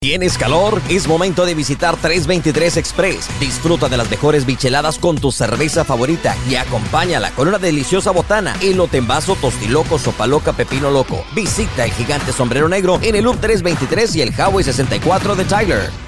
¿Tienes 0.00 0.38
calor? 0.38 0.80
Es 0.88 1.08
momento 1.08 1.44
de 1.44 1.56
visitar 1.56 1.96
323 1.96 2.76
Express. 2.76 3.28
Disfruta 3.40 3.88
de 3.88 3.96
las 3.96 4.08
mejores 4.08 4.46
bicheladas 4.46 4.96
con 4.96 5.18
tu 5.18 5.32
cerveza 5.32 5.84
favorita 5.84 6.36
y 6.48 6.54
acompáñala 6.54 7.32
con 7.32 7.48
una 7.48 7.58
deliciosa 7.58 8.12
botana, 8.12 8.54
elote 8.62 8.98
en 8.98 9.08
vaso, 9.08 9.34
tostiloco, 9.34 9.98
sopa 9.98 10.28
loca, 10.28 10.52
pepino 10.52 10.92
loco. 10.92 11.24
Visita 11.34 11.84
el 11.84 11.90
gigante 11.90 12.32
sombrero 12.32 12.68
negro 12.68 13.00
en 13.02 13.16
el 13.16 13.24
Loop 13.24 13.40
323 13.40 14.14
y 14.14 14.22
el 14.22 14.30
Highway 14.30 14.62
64 14.62 15.34
de 15.34 15.44
Tyler 15.44 16.07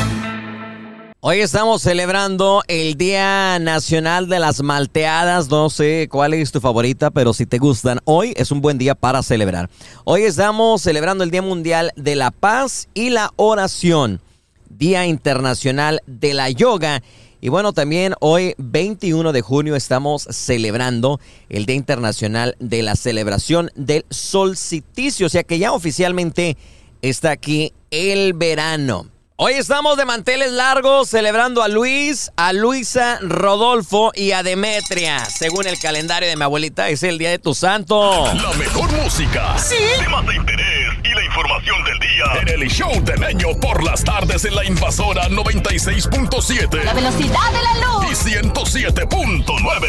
Hoy 1.23 1.37
estamos 1.37 1.83
celebrando 1.83 2.63
el 2.67 2.95
Día 2.95 3.59
Nacional 3.59 4.27
de 4.27 4.39
las 4.39 4.63
Malteadas. 4.63 5.51
No 5.51 5.69
sé 5.69 6.07
cuál 6.09 6.33
es 6.33 6.51
tu 6.51 6.59
favorita, 6.59 7.11
pero 7.11 7.31
si 7.35 7.45
te 7.45 7.59
gustan, 7.59 7.99
hoy 8.05 8.33
es 8.37 8.49
un 8.49 8.59
buen 8.59 8.79
día 8.79 8.95
para 8.95 9.21
celebrar. 9.21 9.69
Hoy 10.03 10.23
estamos 10.23 10.81
celebrando 10.81 11.23
el 11.23 11.29
Día 11.29 11.43
Mundial 11.43 11.91
de 11.95 12.15
la 12.15 12.31
Paz 12.31 12.89
y 12.95 13.11
la 13.11 13.29
Oración, 13.35 14.19
Día 14.67 15.05
Internacional 15.05 16.01
de 16.07 16.33
la 16.33 16.49
Yoga. 16.49 17.03
Y 17.39 17.49
bueno, 17.49 17.71
también 17.71 18.15
hoy 18.19 18.55
21 18.57 19.31
de 19.31 19.41
junio 19.41 19.75
estamos 19.75 20.23
celebrando 20.23 21.19
el 21.49 21.67
Día 21.67 21.75
Internacional 21.75 22.55
de 22.59 22.81
la 22.81 22.95
Celebración 22.95 23.69
del 23.75 24.05
Solsticio, 24.09 25.27
o 25.27 25.29
sea 25.29 25.43
que 25.43 25.59
ya 25.59 25.71
oficialmente 25.71 26.57
está 27.03 27.29
aquí 27.29 27.73
el 27.91 28.33
verano. 28.33 29.10
Hoy 29.43 29.53
estamos 29.53 29.97
de 29.97 30.05
manteles 30.05 30.51
largos 30.51 31.09
celebrando 31.09 31.63
a 31.63 31.67
Luis, 31.67 32.31
a 32.35 32.53
Luisa, 32.53 33.17
Rodolfo 33.23 34.11
y 34.13 34.33
a 34.33 34.43
Demetria. 34.43 35.25
Según 35.25 35.65
el 35.65 35.79
calendario 35.79 36.29
de 36.29 36.35
mi 36.35 36.43
abuelita, 36.43 36.89
es 36.89 37.01
el 37.01 37.17
día 37.17 37.31
de 37.31 37.39
tu 37.39 37.55
santo. 37.55 38.31
La 38.35 38.53
mejor 38.53 38.91
música. 38.91 39.57
Sí. 39.57 39.77
Temas 39.97 40.27
de 40.27 40.35
interés 40.35 40.93
y 41.03 41.15
la 41.15 41.25
información 41.25 41.83
del 41.85 41.97
día. 41.97 42.25
En 42.39 42.49
el 42.49 42.69
show 42.69 42.91
de 43.03 43.17
Meño 43.17 43.59
por 43.59 43.83
las 43.83 44.03
tardes 44.03 44.45
en 44.45 44.53
la 44.53 44.63
invasora 44.63 45.27
96.7. 45.27 46.83
La 46.83 46.93
velocidad 46.93 47.51
de 47.51 47.63
la 47.63 47.73
luz. 47.87 48.11
Y 48.11 48.13
107.9. 48.13 49.87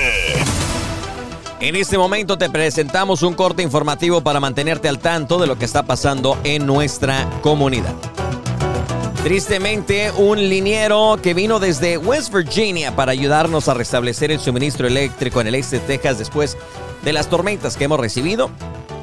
En 1.61 1.77
este 1.77 1.99
momento 1.99 2.39
te 2.39 2.49
presentamos 2.49 3.23
un 3.23 3.35
corte 3.35 3.63
informativo 3.63 4.23
para 4.23 4.41
mantenerte 4.41 4.89
al 4.89 4.99
tanto 4.99 5.39
de 5.39 5.47
lo 5.47 5.59
que 5.59 5.67
está 5.67 5.83
pasando 5.83 6.39
en 6.43 6.65
nuestra 6.65 7.29
comunidad. 7.43 7.95
Tristemente, 9.23 10.11
un 10.11 10.37
liniero 10.37 11.17
que 11.23 11.33
vino 11.33 11.61
desde 11.61 11.97
West 11.97 12.35
Virginia 12.35 12.97
para 12.97 13.13
ayudarnos 13.13 13.69
a 13.69 13.75
restablecer 13.75 14.33
el 14.33 14.41
suministro 14.41 14.89
eléctrico 14.89 15.41
en 15.41 15.47
el 15.47 15.55
este 15.55 15.79
de 15.79 15.87
Texas 15.87 16.19
después 16.19 16.59
de 17.05 17.13
las 17.13 17.29
tormentas 17.29 17.77
que 17.77 17.85
hemos 17.85 18.01
recibido, 18.01 18.51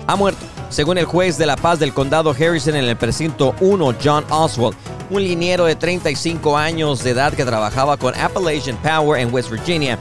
ha 0.08 0.18
muerto. 0.18 0.46
Según 0.70 0.98
el 0.98 1.06
juez 1.06 1.38
de 1.38 1.46
la 1.46 1.56
paz 1.56 1.80
del 1.80 1.94
condado 1.94 2.32
Harrison 2.32 2.76
en 2.76 2.84
el 2.84 2.98
precinto 2.98 3.56
1, 3.62 3.96
John 4.04 4.26
Oswald, 4.30 4.76
un 5.10 5.24
liniero 5.24 5.64
de 5.64 5.78
35 5.78 6.58
años 6.58 7.02
de 7.02 7.12
edad 7.12 7.34
que 7.34 7.46
trabajaba 7.46 7.96
con 7.96 8.14
Appalachian 8.14 8.76
Power 8.84 9.22
en 9.22 9.34
West 9.34 9.50
Virginia, 9.50 9.98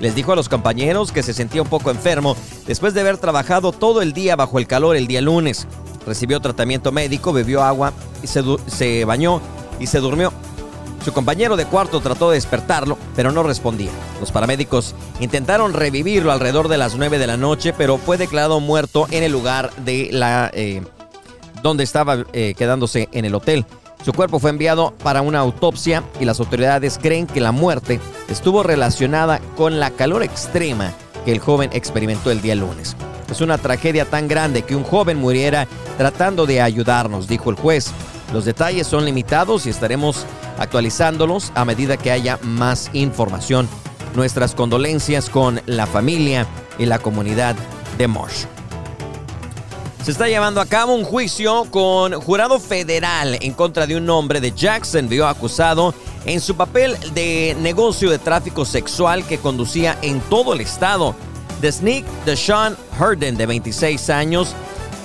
les 0.00 0.16
dijo 0.16 0.32
a 0.32 0.36
los 0.36 0.48
compañeros 0.48 1.12
que 1.12 1.22
se 1.22 1.32
sentía 1.32 1.62
un 1.62 1.68
poco 1.68 1.92
enfermo 1.92 2.36
después 2.66 2.92
de 2.92 3.02
haber 3.02 3.18
trabajado 3.18 3.70
todo 3.70 4.02
el 4.02 4.14
día 4.14 4.34
bajo 4.34 4.58
el 4.58 4.66
calor 4.66 4.96
el 4.96 5.06
día 5.06 5.20
lunes. 5.20 5.68
Recibió 6.06 6.40
tratamiento 6.40 6.90
médico, 6.90 7.32
bebió 7.32 7.62
agua 7.62 7.92
y 8.20 8.26
se, 8.26 8.42
se 8.66 9.04
bañó 9.04 9.40
y 9.80 9.86
se 9.86 9.98
durmió. 9.98 10.32
Su 11.04 11.12
compañero 11.12 11.56
de 11.56 11.64
cuarto 11.64 12.00
trató 12.00 12.30
de 12.30 12.36
despertarlo, 12.36 12.98
pero 13.16 13.32
no 13.32 13.42
respondía. 13.42 13.90
Los 14.20 14.30
paramédicos 14.30 14.94
intentaron 15.18 15.72
revivirlo 15.72 16.30
alrededor 16.30 16.68
de 16.68 16.76
las 16.76 16.94
9 16.94 17.18
de 17.18 17.26
la 17.26 17.38
noche, 17.38 17.72
pero 17.72 17.96
fue 17.96 18.18
declarado 18.18 18.60
muerto 18.60 19.06
en 19.10 19.22
el 19.22 19.32
lugar 19.32 19.72
de 19.76 20.10
la 20.12 20.50
eh, 20.52 20.82
donde 21.62 21.84
estaba 21.84 22.24
eh, 22.32 22.54
quedándose 22.56 23.08
en 23.12 23.24
el 23.24 23.34
hotel. 23.34 23.64
Su 24.04 24.12
cuerpo 24.12 24.38
fue 24.38 24.50
enviado 24.50 24.94
para 25.02 25.20
una 25.20 25.40
autopsia 25.40 26.02
y 26.18 26.24
las 26.24 26.40
autoridades 26.40 26.98
creen 27.00 27.26
que 27.26 27.40
la 27.40 27.52
muerte 27.52 28.00
estuvo 28.28 28.62
relacionada 28.62 29.40
con 29.56 29.78
la 29.78 29.90
calor 29.90 30.22
extrema 30.22 30.92
que 31.24 31.32
el 31.32 31.38
joven 31.38 31.70
experimentó 31.72 32.30
el 32.30 32.40
día 32.40 32.54
lunes. 32.54 32.96
Es 33.30 33.40
una 33.42 33.58
tragedia 33.58 34.06
tan 34.06 34.26
grande 34.26 34.62
que 34.62 34.74
un 34.74 34.84
joven 34.84 35.18
muriera 35.18 35.68
tratando 35.98 36.46
de 36.46 36.62
ayudarnos, 36.62 37.28
dijo 37.28 37.50
el 37.50 37.56
juez. 37.56 37.92
Los 38.32 38.44
detalles 38.44 38.86
son 38.86 39.04
limitados 39.04 39.66
y 39.66 39.70
estaremos 39.70 40.24
actualizándolos 40.58 41.52
a 41.54 41.64
medida 41.64 41.96
que 41.96 42.10
haya 42.10 42.38
más 42.42 42.90
información. 42.92 43.68
Nuestras 44.14 44.54
condolencias 44.54 45.28
con 45.30 45.60
la 45.66 45.86
familia 45.86 46.46
y 46.78 46.86
la 46.86 46.98
comunidad 46.98 47.56
de 47.98 48.08
Marsh. 48.08 48.46
Se 50.02 50.12
está 50.12 50.28
llevando 50.28 50.60
a 50.60 50.66
cabo 50.66 50.94
un 50.94 51.04
juicio 51.04 51.66
con 51.70 52.14
jurado 52.14 52.58
federal 52.58 53.36
en 53.40 53.52
contra 53.52 53.86
de 53.86 53.96
un 53.96 54.08
hombre 54.08 54.40
de 54.40 54.52
Jacksonville 54.52 55.24
acusado 55.24 55.94
en 56.24 56.40
su 56.40 56.56
papel 56.56 56.96
de 57.12 57.54
negocio 57.60 58.10
de 58.10 58.18
tráfico 58.18 58.64
sexual 58.64 59.26
que 59.26 59.38
conducía 59.38 59.98
en 60.00 60.20
todo 60.22 60.54
el 60.54 60.62
estado. 60.62 61.14
The 61.60 61.70
Sneak 61.70 62.06
Deshaun 62.24 62.76
Herden, 62.98 63.36
de 63.36 63.44
26 63.44 64.08
años, 64.08 64.54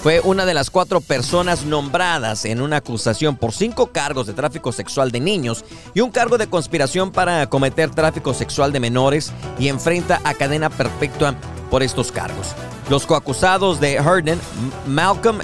fue 0.06 0.22
una 0.24 0.46
de 0.46 0.54
las 0.54 0.70
cuatro 0.70 1.02
personas 1.02 1.66
nombradas 1.66 2.46
en 2.46 2.62
una 2.62 2.78
acusación 2.78 3.38
por 3.38 3.54
cinco 3.54 3.88
cargos 3.88 4.28
de 4.28 4.34
tráfico 4.34 4.72
sexual 4.72 5.10
de 5.10 5.20
niños 5.20 5.66
y 5.96 6.02
un 6.02 6.12
cargo 6.12 6.38
de 6.38 6.46
conspiración 6.46 7.12
para 7.12 7.50
cometer 7.50 7.90
tráfico 7.90 8.36
sexual 8.36 8.72
de 8.72 8.80
menores 8.80 9.34
y 9.58 9.68
enfrenta 9.68 10.22
a 10.24 10.36
cadena 10.36 10.70
perpetua 10.70 11.34
por 11.72 11.82
estos 11.82 12.12
cargos. 12.12 12.50
Los 12.88 13.08
coacusados 13.08 13.80
de 13.80 13.96
Herden, 13.96 14.40
Malcolm 14.86 15.40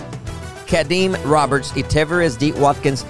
Kadim 0.70 1.16
Roberts 1.26 1.72
y 1.74 1.82
Tevers 1.82 2.38
D. 2.38 2.54
Watkins, 2.60 3.04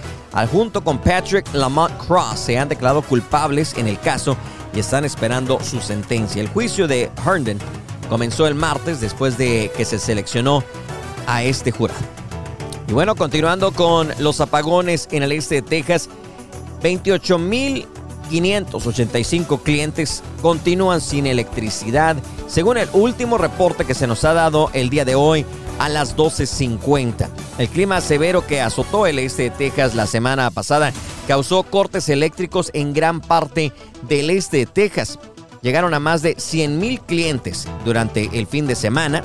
junto 0.53 0.81
con 0.81 0.99
Patrick 0.99 1.53
Lamont 1.53 1.93
Cross, 1.97 2.39
se 2.39 2.57
han 2.57 2.69
declarado 2.69 3.01
culpables 3.01 3.73
en 3.77 3.89
el 3.89 3.99
caso 3.99 4.37
y 4.73 4.79
están 4.79 5.03
esperando 5.03 5.59
su 5.59 5.81
sentencia. 5.81 6.41
El 6.41 6.47
juicio 6.47 6.87
de 6.87 7.11
Herndon 7.25 7.59
comenzó 8.07 8.47
el 8.47 8.55
martes 8.55 9.01
después 9.01 9.37
de 9.37 9.69
que 9.75 9.83
se 9.83 9.99
seleccionó 9.99 10.63
a 11.27 11.43
este 11.43 11.71
jurado. 11.71 11.99
Y 12.87 12.93
bueno, 12.93 13.15
continuando 13.15 13.71
con 13.71 14.09
los 14.19 14.41
apagones 14.41 15.07
en 15.11 15.23
el 15.23 15.31
este 15.31 15.55
de 15.55 15.61
Texas, 15.61 16.09
28.585 16.83 19.63
clientes 19.63 20.21
continúan 20.41 20.99
sin 20.99 21.25
electricidad, 21.25 22.17
según 22.47 22.77
el 22.77 22.89
último 22.91 23.37
reporte 23.37 23.85
que 23.85 23.93
se 23.93 24.07
nos 24.07 24.25
ha 24.25 24.33
dado 24.33 24.69
el 24.73 24.89
día 24.89 25.05
de 25.05 25.15
hoy 25.15 25.45
a 25.79 25.87
las 25.89 26.17
12.50. 26.17 27.29
El 27.57 27.69
clima 27.69 28.01
severo 28.01 28.45
que 28.45 28.59
azotó 28.61 29.07
el 29.07 29.19
este 29.19 29.43
de 29.43 29.51
Texas 29.51 29.95
la 29.95 30.05
semana 30.05 30.51
pasada 30.51 30.91
causó 31.27 31.63
cortes 31.63 32.09
eléctricos 32.09 32.71
en 32.73 32.91
gran 32.93 33.21
parte 33.21 33.71
del 34.07 34.31
este 34.31 34.57
de 34.57 34.65
Texas. 34.65 35.17
Llegaron 35.61 35.93
a 35.93 35.99
más 35.99 36.23
de 36.23 36.35
100.000 36.35 37.05
clientes 37.05 37.67
durante 37.85 38.29
el 38.37 38.47
fin 38.47 38.67
de 38.67 38.75
semana 38.75 39.23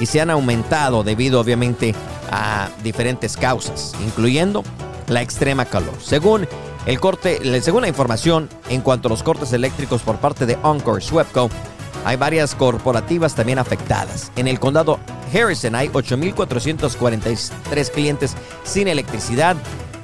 y 0.00 0.06
se 0.06 0.20
han 0.20 0.30
aumentado 0.30 1.04
debido 1.04 1.40
obviamente 1.40 1.94
a 2.32 2.68
diferentes 2.82 3.36
causas, 3.36 3.94
incluyendo 4.04 4.64
la 5.08 5.22
extrema 5.22 5.66
calor. 5.66 5.94
Según 6.00 6.48
el 6.86 6.98
corte, 6.98 7.60
según 7.60 7.82
la 7.82 7.88
información 7.88 8.48
en 8.68 8.80
cuanto 8.80 9.08
a 9.08 9.10
los 9.10 9.22
cortes 9.22 9.52
eléctricos 9.52 10.02
por 10.02 10.16
parte 10.16 10.46
de 10.46 10.58
Encore 10.64 11.02
Swepco, 11.02 11.50
hay 12.04 12.16
varias 12.16 12.54
corporativas 12.54 13.34
también 13.34 13.58
afectadas. 13.58 14.32
En 14.36 14.48
el 14.48 14.58
condado 14.58 14.98
Harrison 15.32 15.74
hay 15.74 15.88
8.443 15.88 17.90
clientes 17.90 18.34
sin 18.64 18.88
electricidad, 18.88 19.56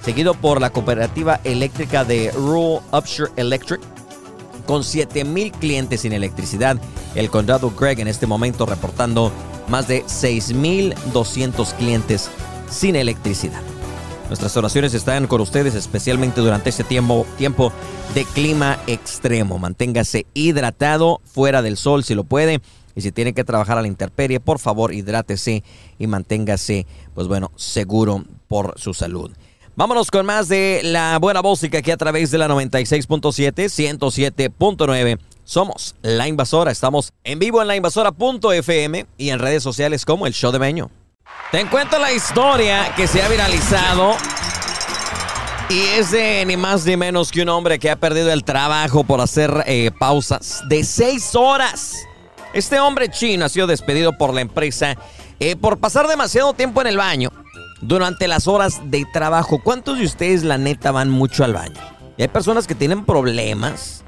seguido 0.02 0.34
por 0.34 0.60
la 0.60 0.70
cooperativa 0.70 1.40
eléctrica 1.44 2.04
de 2.04 2.30
Rural 2.32 2.82
Upshire 2.92 3.30
Electric, 3.36 3.80
con 4.66 4.82
7.000 4.82 5.52
clientes 5.52 6.02
sin 6.02 6.12
electricidad. 6.12 6.76
El 7.14 7.30
condado 7.30 7.70
Gregg 7.70 8.00
en 8.00 8.08
este 8.08 8.26
momento 8.26 8.66
reportando 8.66 9.32
más 9.68 9.88
de 9.88 10.04
6.200 10.04 11.72
clientes 11.74 12.30
sin 12.70 12.96
electricidad. 12.96 13.62
Nuestras 14.28 14.56
oraciones 14.56 14.92
están 14.92 15.28
con 15.28 15.40
ustedes, 15.40 15.74
especialmente 15.74 16.40
durante 16.40 16.70
este 16.70 16.82
tiempo, 16.82 17.24
tiempo 17.38 17.72
de 18.14 18.24
clima 18.24 18.78
extremo. 18.88 19.58
Manténgase 19.58 20.26
hidratado 20.34 21.20
fuera 21.24 21.62
del 21.62 21.76
sol 21.76 22.02
si 22.02 22.14
lo 22.14 22.24
puede. 22.24 22.60
Y 22.96 23.02
si 23.02 23.12
tiene 23.12 23.34
que 23.34 23.44
trabajar 23.44 23.76
a 23.76 23.82
la 23.82 23.88
intemperie, 23.88 24.40
por 24.40 24.58
favor, 24.58 24.92
hidrátese 24.92 25.62
y 25.98 26.06
manténgase, 26.06 26.86
pues 27.14 27.28
bueno, 27.28 27.52
seguro 27.54 28.24
por 28.48 28.80
su 28.80 28.94
salud. 28.94 29.30
Vámonos 29.78 30.10
con 30.10 30.24
más 30.24 30.48
de 30.48 30.80
la 30.84 31.18
buena 31.18 31.42
música 31.42 31.76
aquí 31.76 31.90
a 31.90 31.98
través 31.98 32.30
de 32.30 32.38
la 32.38 32.48
96.7, 32.48 33.98
107.9. 33.98 35.18
Somos 35.44 35.94
La 36.00 36.26
Invasora. 36.26 36.70
Estamos 36.70 37.12
en 37.24 37.38
vivo 37.38 37.60
en 37.60 37.68
lainvasora.fm 37.68 39.04
y 39.18 39.28
en 39.28 39.38
redes 39.38 39.62
sociales 39.62 40.06
como 40.06 40.26
El 40.26 40.32
Show 40.32 40.50
de 40.50 40.58
Meño. 40.58 40.90
Te 41.52 41.60
encuentro 41.60 41.98
la 41.98 42.10
historia 42.10 42.94
que 42.96 43.06
se 43.06 43.20
ha 43.20 43.28
viralizado 43.28 44.16
y 45.68 45.78
es 45.98 46.10
de 46.10 46.46
ni 46.46 46.56
más 46.56 46.86
ni 46.86 46.96
menos 46.96 47.30
que 47.30 47.42
un 47.42 47.50
hombre 47.50 47.78
que 47.78 47.90
ha 47.90 47.96
perdido 47.96 48.32
el 48.32 48.44
trabajo 48.44 49.04
por 49.04 49.20
hacer 49.20 49.62
eh, 49.66 49.90
pausas 49.98 50.62
de 50.70 50.84
seis 50.84 51.34
horas. 51.34 51.96
Este 52.54 52.80
hombre 52.80 53.10
chino 53.10 53.44
ha 53.44 53.50
sido 53.50 53.66
despedido 53.66 54.16
por 54.16 54.32
la 54.32 54.40
empresa 54.40 54.96
eh, 55.38 55.54
por 55.54 55.76
pasar 55.76 56.08
demasiado 56.08 56.54
tiempo 56.54 56.80
en 56.80 56.86
el 56.86 56.96
baño 56.96 57.30
durante 57.80 58.28
las 58.28 58.46
horas 58.48 58.80
de 58.90 59.04
trabajo. 59.12 59.60
¿Cuántos 59.62 59.98
de 59.98 60.04
ustedes, 60.04 60.42
la 60.42 60.58
neta, 60.58 60.92
van 60.92 61.10
mucho 61.10 61.44
al 61.44 61.54
baño? 61.54 61.80
Y 62.16 62.22
hay 62.22 62.28
personas 62.28 62.66
que 62.66 62.74
tienen 62.74 63.04
problemas, 63.04 64.02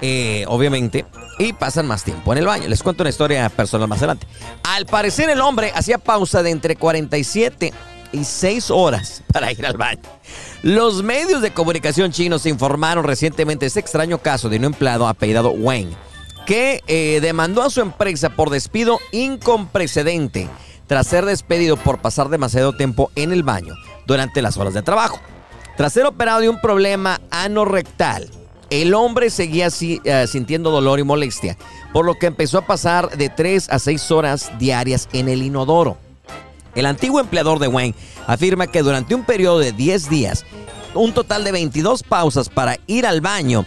eh, 0.00 0.44
obviamente, 0.48 1.06
y 1.38 1.52
pasan 1.52 1.86
más 1.86 2.04
tiempo 2.04 2.32
en 2.32 2.38
el 2.38 2.46
baño. 2.46 2.68
Les 2.68 2.82
cuento 2.82 3.02
una 3.02 3.10
historia 3.10 3.48
personal 3.48 3.88
más 3.88 3.98
adelante. 3.98 4.26
Al 4.62 4.86
parecer, 4.86 5.30
el 5.30 5.40
hombre 5.40 5.72
hacía 5.74 5.98
pausa 5.98 6.42
de 6.42 6.50
entre 6.50 6.76
47 6.76 7.72
y 8.12 8.24
6 8.24 8.70
horas 8.70 9.22
para 9.32 9.50
ir 9.50 9.64
al 9.64 9.76
baño. 9.76 10.02
Los 10.62 11.02
medios 11.02 11.40
de 11.42 11.52
comunicación 11.52 12.12
chinos 12.12 12.46
informaron 12.46 13.04
recientemente 13.04 13.66
este 13.66 13.80
extraño 13.80 14.18
caso 14.18 14.48
de 14.48 14.58
un 14.58 14.64
empleado 14.64 15.08
apellidado 15.08 15.50
Wang, 15.50 15.88
que 16.46 16.82
eh, 16.86 17.20
demandó 17.22 17.62
a 17.62 17.70
su 17.70 17.80
empresa 17.80 18.30
por 18.30 18.50
despido 18.50 19.00
incomprecedente 19.12 20.48
tras 20.92 21.06
ser 21.06 21.24
despedido 21.24 21.78
por 21.78 22.02
pasar 22.02 22.28
demasiado 22.28 22.74
tiempo 22.74 23.10
en 23.16 23.32
el 23.32 23.42
baño 23.42 23.74
durante 24.06 24.42
las 24.42 24.58
horas 24.58 24.74
de 24.74 24.82
trabajo. 24.82 25.18
Tras 25.78 25.94
ser 25.94 26.04
operado 26.04 26.40
de 26.40 26.50
un 26.50 26.60
problema 26.60 27.18
anorrectal, 27.30 28.30
el 28.68 28.92
hombre 28.92 29.30
seguía 29.30 29.68
eh, 29.80 30.26
sintiendo 30.26 30.70
dolor 30.70 31.00
y 31.00 31.02
molestia, 31.02 31.56
por 31.94 32.04
lo 32.04 32.18
que 32.18 32.26
empezó 32.26 32.58
a 32.58 32.66
pasar 32.66 33.16
de 33.16 33.30
3 33.30 33.70
a 33.70 33.78
6 33.78 34.10
horas 34.10 34.52
diarias 34.58 35.08
en 35.14 35.30
el 35.30 35.42
inodoro. 35.42 35.96
El 36.74 36.84
antiguo 36.84 37.20
empleador 37.20 37.58
de 37.58 37.68
Wayne 37.68 37.94
afirma 38.26 38.66
que 38.66 38.82
durante 38.82 39.14
un 39.14 39.24
periodo 39.24 39.60
de 39.60 39.72
10 39.72 40.10
días, 40.10 40.44
un 40.92 41.14
total 41.14 41.42
de 41.42 41.52
22 41.52 42.02
pausas 42.02 42.50
para 42.50 42.76
ir 42.86 43.06
al 43.06 43.22
baño, 43.22 43.64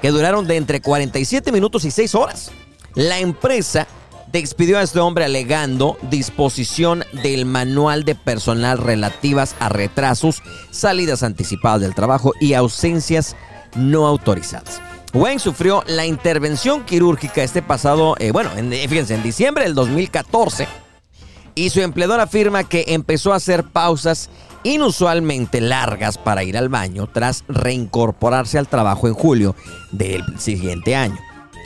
que 0.00 0.10
duraron 0.10 0.46
de 0.46 0.54
entre 0.54 0.80
47 0.80 1.50
minutos 1.50 1.84
y 1.84 1.90
6 1.90 2.14
horas. 2.14 2.52
La 2.94 3.18
empresa 3.18 3.88
despidió 4.32 4.78
a 4.78 4.82
este 4.82 5.00
hombre 5.00 5.24
alegando 5.24 5.96
disposición 6.10 7.04
del 7.22 7.46
manual 7.46 8.04
de 8.04 8.14
personal 8.14 8.78
relativas 8.78 9.54
a 9.58 9.68
retrasos, 9.68 10.42
salidas 10.70 11.22
anticipadas 11.22 11.80
del 11.80 11.94
trabajo 11.94 12.32
y 12.40 12.54
ausencias 12.54 13.36
no 13.74 14.06
autorizadas. 14.06 14.80
Wayne 15.12 15.40
sufrió 15.40 15.82
la 15.86 16.06
intervención 16.06 16.84
quirúrgica 16.84 17.42
este 17.42 17.62
pasado, 17.62 18.14
eh, 18.18 18.30
bueno, 18.30 18.50
fíjense, 18.50 19.14
en 19.14 19.22
diciembre 19.22 19.64
del 19.64 19.74
2014 19.74 20.68
y 21.54 21.70
su 21.70 21.80
empleador 21.80 22.20
afirma 22.20 22.64
que 22.64 22.84
empezó 22.88 23.32
a 23.32 23.36
hacer 23.36 23.64
pausas 23.64 24.30
inusualmente 24.62 25.60
largas 25.60 26.18
para 26.18 26.44
ir 26.44 26.56
al 26.56 26.68
baño 26.68 27.08
tras 27.12 27.44
reincorporarse 27.48 28.58
al 28.58 28.68
trabajo 28.68 29.08
en 29.08 29.14
julio 29.14 29.56
del 29.90 30.22
siguiente 30.38 30.94
año, 30.94 31.18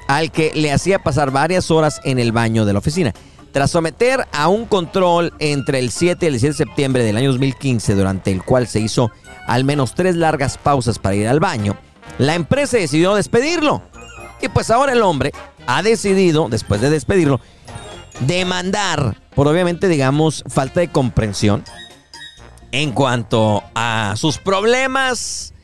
al 0.09 0.31
que 0.31 0.53
le 0.55 0.73
hacía 0.73 1.03
pasar 1.03 1.31
varias 1.31 1.71
horas 1.71 2.01
en 2.05 2.19
el 2.19 2.33
baño 2.33 2.65
de 2.65 2.73
la 2.73 2.79
oficina. 2.79 3.13
Tras 3.53 3.71
someter 3.71 4.27
a 4.33 4.49
un 4.49 4.67
control 4.67 5.33
entre 5.39 5.79
el 5.79 5.91
7 5.91 6.25
y 6.25 6.29
el 6.29 6.33
17 6.35 6.53
de 6.53 6.67
septiembre 6.67 7.05
del 7.05 7.17
año 7.17 7.31
2015, 7.31 7.95
durante 7.95 8.33
el 8.33 8.43
cual 8.43 8.67
se 8.67 8.81
hizo 8.81 9.11
al 9.47 9.65
menos 9.65 9.95
tres 9.95 10.17
largas 10.17 10.59
pausas 10.59 10.99
para 10.99 11.15
ir 11.15 11.29
al 11.29 11.41
baño, 11.41 11.77
la 12.19 12.35
empresa 12.35 12.79
decidió 12.79 13.15
despedirlo. 13.15 13.83
Y 14.43 14.49
pues 14.49 14.71
ahora 14.71 14.93
el 14.93 15.03
hombre 15.03 15.33
ha 15.67 15.83
decidido, 15.83 16.49
después 16.49 16.81
de 16.81 16.91
despedirlo, 16.91 17.41
demandar 18.21 19.17
por 19.35 19.49
obviamente, 19.49 19.89
digamos, 19.89 20.45
falta 20.49 20.81
de 20.81 20.89
comprensión 20.89 21.65
en 22.73 22.93
cuanto 22.93 23.63
a 23.75 24.15
sus 24.17 24.39
problemas 24.39 25.55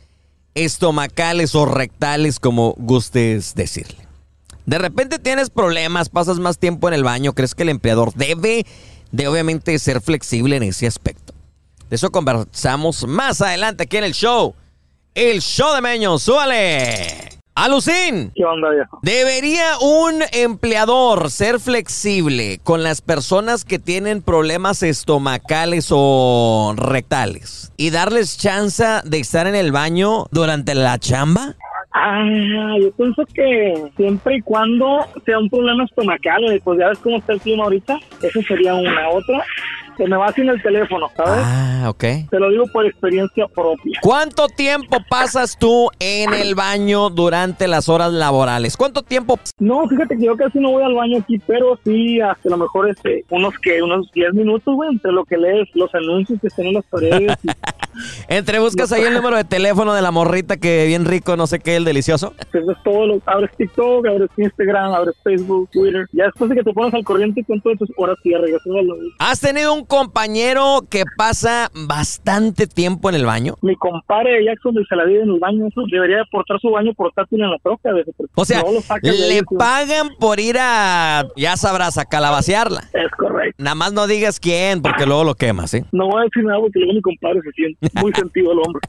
estomacales 0.55 1.55
o 1.55 1.67
rectales, 1.67 2.41
como 2.41 2.75
gustes 2.77 3.55
decirle. 3.55 4.10
De 4.67 4.79
repente 4.79 5.19
tienes 5.19 5.51
problemas, 5.51 6.09
pasas 6.09 6.39
más 6.39 6.59
tiempo 6.59 6.89
en 6.89 6.95
el 6.95 7.05
baño, 7.05 7.33
crees 7.33 7.55
que 7.55 7.63
el 7.63 7.71
empleador 7.71 8.13
debe 8.15 8.67
de 9.13 9.29
obviamente 9.29 9.79
ser 9.79 10.01
flexible 10.01 10.57
en 10.57 10.63
ese 10.63 10.87
aspecto. 10.87 11.35
De 11.89 11.97
eso 11.97 12.11
conversamos 12.11 13.07
más 13.07 13.41
adelante 13.41 13.85
aquí 13.85 13.97
en 13.97 14.05
el 14.05 14.15
show. 14.15 14.55
El 15.15 15.41
show 15.41 15.75
de 15.75 15.81
Meño, 15.81 16.19
súbale. 16.19 17.41
Alucín. 17.57 18.33
¿Qué 18.35 18.45
onda, 18.45 18.71
viejo? 18.71 19.01
¿Debería 19.03 19.79
un 19.81 20.23
empleador 20.33 21.31
ser 21.31 21.59
flexible 21.59 22.61
con 22.63 22.83
las 22.83 23.03
personas 23.03 23.65
que 23.65 23.79
tienen 23.79 24.23
problemas 24.23 24.83
estomacales 24.83 25.89
o 25.91 26.75
rectales 26.77 27.73
y 27.77 27.91
darles 27.91 28.39
chance 28.39 28.85
de 29.05 29.19
estar 29.19 29.47
en 29.47 29.57
el 29.57 29.73
baño 29.73 30.27
durante 30.31 30.75
la 30.75 30.99
chamba? 30.99 31.57
Ah, 32.03 32.77
yo 32.81 32.91
pienso 32.93 33.27
que 33.35 33.91
siempre 33.97 34.37
y 34.37 34.41
cuando 34.41 35.05
sea 35.27 35.39
un 35.39 35.51
problema 35.51 35.85
estomacal, 35.85 36.61
pues 36.65 36.79
ya 36.79 36.89
ves 36.89 36.99
cómo 36.99 37.19
está 37.19 37.35
el 37.35 37.41
clima 37.41 37.65
ahorita, 37.65 37.99
eso 38.23 38.41
sería 38.43 38.75
una. 38.75 39.11
Otra 39.11 39.45
se 39.97 40.07
me 40.07 40.17
va 40.17 40.33
sin 40.33 40.49
el 40.49 40.61
teléfono, 40.63 41.11
¿sabes? 41.17 41.45
Ah, 41.45 41.87
ok. 41.89 42.05
Te 42.31 42.39
lo 42.39 42.51
digo 42.51 42.67
por 42.73 42.87
experiencia 42.87 43.47
propia. 43.49 43.99
¿Cuánto 44.03 44.49
tiempo 44.49 44.99
pasas 45.09 45.57
tú 45.59 45.89
en 45.99 46.35
el 46.35 46.55
baño 46.55 47.11
durante 47.11 47.69
las 47.69 47.89
horas 47.89 48.13
laborales? 48.13 48.77
¿Cuánto 48.77 49.03
tiempo? 49.03 49.39
No, 49.59 49.87
fíjate 49.89 50.17
que 50.17 50.27
yo 50.27 50.37
casi 50.37 50.59
no 50.59 50.71
voy 50.71 50.83
al 50.83 50.95
baño 50.95 51.19
aquí, 51.19 51.39
pero 51.47 51.79
sí, 51.85 52.21
hasta 52.21 52.49
a 52.49 52.51
lo 52.51 52.59
mejor 52.59 52.89
este, 52.89 53.25
unos 53.31 53.55
que 53.59 53.83
unos 53.83 54.11
10 54.13 54.35
minutos, 54.35 54.75
güey, 54.75 54.91
entre 54.91 55.13
lo 55.13 55.25
que 55.25 55.37
lees, 55.37 55.69
los 55.75 55.95
anuncios 55.95 56.41
que 56.41 56.49
están 56.49 56.67
en 56.67 56.75
las 56.75 56.85
paredes. 56.87 57.37
entre 58.29 58.59
buscas 58.59 58.93
ahí 58.93 59.03
el 59.03 59.15
número 59.15 59.37
de 59.37 59.45
teléfono 59.45 59.95
de 59.95 60.03
la 60.03 60.11
morrita 60.11 60.57
que 60.57 60.87
bien 60.87 61.05
rico, 61.05 61.37
no 61.37 61.47
sé 61.47 61.59
qué, 61.59 61.77
el 61.77 61.85
delicioso. 61.85 62.35
Pues 62.51 62.65
es 62.69 62.83
todo, 62.83 63.07
lo, 63.07 63.23
abres 63.27 63.51
TikTok, 63.57 64.07
abres 64.07 64.29
Instagram, 64.37 64.93
abres 64.93 65.15
Facebook, 65.23 65.71
Twitter. 65.71 66.07
Ya 66.13 66.25
después 66.25 66.51
de 66.51 66.57
que 66.57 66.63
te 66.65 66.73
pones 66.73 66.93
al 66.95 67.05
corriente 67.05 67.45
con 67.45 67.61
todas 67.61 67.79
tus 67.79 67.91
horas 67.97 68.17
y 68.25 68.33
ya 68.33 68.39
regresas 68.39 68.67
a 68.67 69.31
¿Has 69.31 69.41
tenido 69.41 69.73
un 69.73 69.80
compañero 69.85 70.83
que 70.89 71.05
pasa 71.17 71.71
bastante 71.75 72.67
tiempo 72.67 73.09
en 73.09 73.17
el 73.17 73.27
baño? 73.27 73.57
Mi 73.63 73.77
compadre 73.77 74.45
Jackson 74.45 74.75
se 74.89 74.97
la 74.97 75.05
vive 75.05 75.23
en 75.23 75.31
el 75.31 75.39
baño. 75.39 75.67
Eso 75.67 75.83
debería 75.91 76.25
portar 76.31 76.59
su 76.61 76.71
baño 76.71 76.93
portátil 76.95 77.43
en 77.43 77.51
la 77.51 77.59
troca. 77.59 77.91
O 78.35 78.45
sea, 78.45 78.63
le 79.03 79.43
pagan 79.59 80.11
por 80.19 80.41
ir 80.41 80.57
a, 80.59 81.27
ya 81.37 81.57
sabrás, 81.57 81.99
a 81.99 82.05
calabacearla. 82.05 82.89
Es 82.93 83.11
correcto. 83.17 83.63
Nada 83.63 83.75
más 83.75 83.93
no 83.93 84.07
digas 84.07 84.41
quién, 84.41 84.83
porque 84.83 85.07
luego 85.07 85.25
lo 85.25 85.35
quemas, 85.35 85.75
¿eh? 85.75 85.85
No 85.93 86.07
voy 86.07 86.23
a 86.23 86.25
decir 86.25 86.45
nada 86.45 86.61
porque 86.61 86.79
luego 86.79 86.95
mi 86.95 87.03
compadre 87.03 87.41
se 87.43 87.51
siente 87.53 87.89
muy 88.01 88.13
sentido 88.15 88.53
el 88.53 88.59
hombre. 88.59 88.81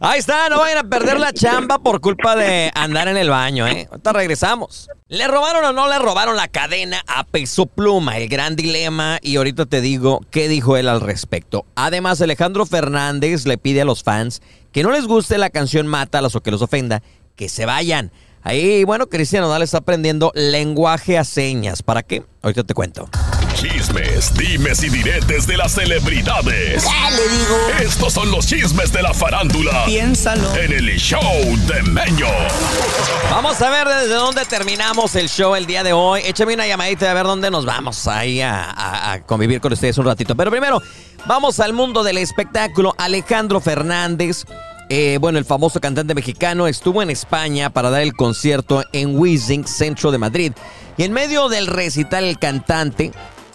Ahí 0.00 0.18
está, 0.18 0.48
no 0.48 0.58
vayan 0.58 0.86
a 0.86 0.88
perder 0.88 1.18
la 1.20 1.32
chamba 1.32 1.78
por 1.78 2.00
culpa 2.00 2.36
de 2.36 2.70
andar 2.74 3.08
en 3.08 3.16
el 3.16 3.30
baño, 3.30 3.66
¿eh? 3.66 3.86
Ahorita 3.90 4.12
regresamos. 4.12 4.88
¿Le 5.08 5.28
robaron 5.28 5.64
o 5.64 5.72
no 5.72 5.88
le 5.88 5.98
robaron 5.98 6.36
la 6.36 6.48
cadena 6.48 7.00
a 7.06 7.24
Peso 7.24 7.66
Pluma? 7.66 8.16
El 8.16 8.28
gran 8.28 8.56
dilema. 8.56 9.18
Y 9.22 9.36
ahorita 9.36 9.66
te 9.66 9.80
digo 9.80 10.20
qué 10.34 10.48
dijo 10.48 10.76
él 10.76 10.88
al 10.88 11.00
respecto. 11.00 11.64
Además, 11.76 12.20
Alejandro 12.20 12.66
Fernández 12.66 13.46
le 13.46 13.56
pide 13.56 13.82
a 13.82 13.84
los 13.84 14.02
fans 14.02 14.42
que 14.72 14.82
no 14.82 14.90
les 14.90 15.06
guste 15.06 15.38
la 15.38 15.48
canción 15.48 15.86
Mátalas 15.86 16.34
o 16.34 16.40
que 16.40 16.50
los 16.50 16.60
ofenda, 16.60 17.04
que 17.36 17.48
se 17.48 17.66
vayan. 17.66 18.10
Ahí, 18.42 18.82
bueno, 18.82 19.06
Cristiano 19.08 19.46
Nodal 19.46 19.62
está 19.62 19.78
aprendiendo 19.78 20.32
lenguaje 20.34 21.18
a 21.18 21.22
señas. 21.22 21.84
¿Para 21.84 22.02
qué? 22.02 22.24
Ahorita 22.42 22.64
te 22.64 22.74
cuento. 22.74 23.08
Chismes, 23.54 24.34
dimes 24.34 24.82
y 24.82 24.88
diretes 24.88 25.46
de 25.46 25.56
las 25.56 25.72
celebridades. 25.72 26.84
le 26.84 27.28
digo? 27.38 27.56
Estos 27.80 28.12
son 28.12 28.30
los 28.30 28.46
chismes 28.46 28.92
de 28.92 29.00
la 29.02 29.14
farándula. 29.14 29.84
Piénsalo. 29.86 30.54
En 30.56 30.72
el 30.72 30.96
show 30.98 31.22
de 31.68 31.82
Meño. 31.84 32.26
Vamos 33.30 33.60
a 33.62 33.70
ver 33.70 33.86
desde 33.86 34.14
dónde 34.14 34.44
terminamos 34.44 35.14
el 35.14 35.28
show 35.28 35.54
el 35.54 35.66
día 35.66 35.82
de 35.84 35.92
hoy. 35.92 36.22
Échame 36.24 36.54
una 36.54 36.66
llamadita 36.66 37.10
a 37.10 37.14
ver 37.14 37.24
dónde 37.24 37.50
nos 37.50 37.64
vamos 37.64 38.06
ahí 38.08 38.40
a, 38.40 39.12
a 39.12 39.22
convivir 39.22 39.60
con 39.60 39.72
ustedes 39.72 39.96
un 39.98 40.06
ratito. 40.06 40.34
Pero 40.34 40.50
primero, 40.50 40.82
vamos 41.26 41.60
al 41.60 41.72
mundo 41.72 42.02
del 42.02 42.18
espectáculo. 42.18 42.94
Alejandro 42.98 43.60
Fernández 43.60 44.44
eh, 44.90 45.16
bueno, 45.20 45.38
el 45.38 45.44
famoso 45.44 45.80
cantante 45.80 46.14
mexicano 46.14 46.66
estuvo 46.66 47.02
en 47.02 47.08
España 47.10 47.70
para 47.70 47.88
dar 47.90 48.02
el 48.02 48.12
concierto 48.12 48.84
en 48.92 49.18
Wizzing, 49.18 49.66
centro 49.66 50.12
de 50.12 50.18
Madrid. 50.18 50.52
Y 50.96 51.04
en 51.04 51.12
medio 51.12 51.48
del 51.48 51.66
recital, 51.66 52.24
el 52.24 52.38
cantante 52.38 53.10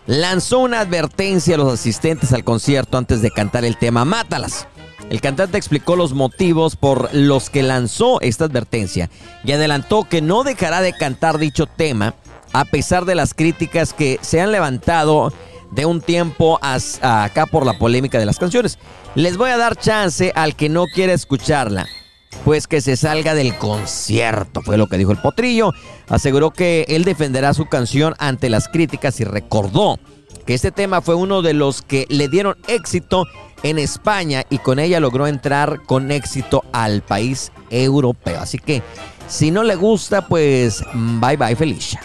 lanzó 0.06 0.60
una 0.60 0.80
advertencia 0.80 1.56
a 1.56 1.58
los 1.58 1.74
asistentes 1.74 2.34
al 2.34 2.44
concierto 2.44 2.98
antes 2.98 3.22
de 3.22 3.32
cantar 3.32 3.66
el 3.66 3.78
tema 3.78 4.06
Mátalas. 4.06 4.68
El 5.10 5.22
cantante 5.22 5.58
explicó 5.58 5.96
los 5.96 6.14
motivos 6.14 6.76
por 6.76 7.14
los 7.14 7.50
que 7.50 7.64
lanzó 7.64 8.22
esta 8.22 8.46
advertencia 8.46 9.10
y 9.44 9.52
adelantó 9.52 10.04
que 10.04 10.22
no 10.22 10.44
dejará 10.44 10.82
de 10.82 10.94
cantar 10.94 11.40
dicho 11.40 11.66
tema 11.66 12.14
a 12.54 12.66
pesar 12.66 13.06
de 13.06 13.16
las 13.16 13.34
críticas 13.34 13.94
que 13.94 14.20
se 14.22 14.42
han 14.42 14.52
levantado 14.52 15.34
de 15.72 15.86
un 15.86 16.02
tiempo 16.02 16.60
acá 16.62 17.46
por 17.46 17.66
la 17.66 17.78
polémica 17.78 18.20
de 18.20 18.26
las 18.26 18.40
canciones. 18.40 18.78
Les 19.16 19.38
voy 19.38 19.52
a 19.52 19.58
dar 19.58 19.76
chance 19.76 20.32
al 20.36 20.56
que 20.56 20.70
no 20.70 20.86
quiera 20.94 21.14
escucharla. 21.14 21.88
Pues 22.46 22.68
que 22.68 22.82
se 22.82 22.96
salga 22.96 23.34
del 23.34 23.56
concierto, 23.58 24.62
fue 24.62 24.78
lo 24.78 24.88
que 24.88 24.98
dijo 24.98 25.12
el 25.12 25.18
potrillo. 25.18 25.74
Aseguró 26.08 26.52
que 26.52 26.86
él 26.88 27.04
defenderá 27.04 27.54
su 27.54 27.66
canción 27.66 28.16
ante 28.20 28.50
las 28.50 28.68
críticas 28.68 29.20
y 29.20 29.24
recordó 29.24 30.00
que 30.46 30.54
este 30.54 30.72
tema 30.72 31.02
fue 31.02 31.16
uno 31.16 31.42
de 31.42 31.54
los 31.54 31.82
que 31.82 32.06
le 32.10 32.28
dieron 32.28 32.58
éxito 32.68 33.26
en 33.64 33.78
España 33.78 34.44
y 34.50 34.60
con 34.60 34.80
ella 34.80 35.00
logró 35.00 35.28
entrar 35.28 35.84
con 35.86 36.12
éxito 36.12 36.64
al 36.72 37.02
país 37.02 37.52
europeo. 37.70 38.40
Así 38.40 38.58
que 38.58 38.82
si 39.28 39.52
no 39.52 39.64
le 39.64 39.76
gusta, 39.76 40.28
pues 40.28 40.84
bye 40.94 41.38
bye 41.38 41.56
Felicia. 41.56 42.02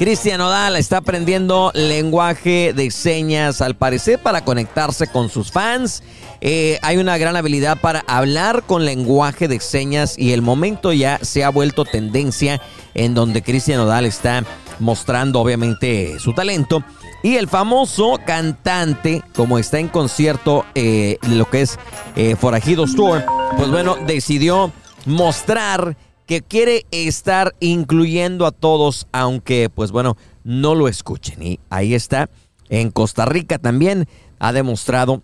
Cristian 0.00 0.40
Odal 0.40 0.76
está 0.76 0.96
aprendiendo 0.96 1.72
lenguaje 1.74 2.72
de 2.72 2.90
señas 2.90 3.60
al 3.60 3.74
parecer 3.74 4.18
para 4.18 4.46
conectarse 4.46 5.08
con 5.08 5.28
sus 5.28 5.52
fans. 5.52 6.02
Eh, 6.40 6.78
hay 6.80 6.96
una 6.96 7.18
gran 7.18 7.36
habilidad 7.36 7.78
para 7.78 8.02
hablar 8.06 8.62
con 8.62 8.86
lenguaje 8.86 9.46
de 9.46 9.60
señas 9.60 10.18
y 10.18 10.32
el 10.32 10.40
momento 10.40 10.94
ya 10.94 11.18
se 11.20 11.44
ha 11.44 11.50
vuelto 11.50 11.84
tendencia 11.84 12.62
en 12.94 13.12
donde 13.12 13.42
Cristian 13.42 13.80
Odal 13.80 14.06
está 14.06 14.42
mostrando 14.78 15.38
obviamente 15.38 16.18
su 16.18 16.32
talento. 16.32 16.82
Y 17.22 17.36
el 17.36 17.46
famoso 17.46 18.18
cantante, 18.24 19.22
como 19.36 19.58
está 19.58 19.80
en 19.80 19.88
concierto, 19.88 20.64
eh, 20.74 21.18
lo 21.28 21.44
que 21.50 21.60
es 21.60 21.78
eh, 22.16 22.36
Forajidos 22.36 22.96
Tour, 22.96 23.22
pues 23.58 23.68
bueno, 23.68 23.98
decidió 24.06 24.72
mostrar 25.04 25.94
que 26.30 26.42
quiere 26.42 26.86
estar 26.92 27.56
incluyendo 27.58 28.46
a 28.46 28.52
todos, 28.52 29.08
aunque 29.10 29.68
pues 29.68 29.90
bueno, 29.90 30.16
no 30.44 30.76
lo 30.76 30.86
escuchen. 30.86 31.42
Y 31.42 31.58
ahí 31.70 31.92
está, 31.92 32.30
en 32.68 32.92
Costa 32.92 33.24
Rica 33.24 33.58
también 33.58 34.06
ha 34.38 34.52
demostrado 34.52 35.22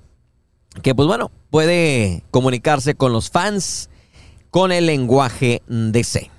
que 0.83 0.97
pues 0.97 1.07
bueno, 1.07 1.31
puede 1.51 2.25
comunicarse 2.33 2.97
con 2.97 3.13
los 3.13 3.31
fans 3.31 3.89
con 4.51 4.73
el 4.73 4.87
lenguaje 4.87 5.63
de 5.69 6.03
señas. 6.03 6.36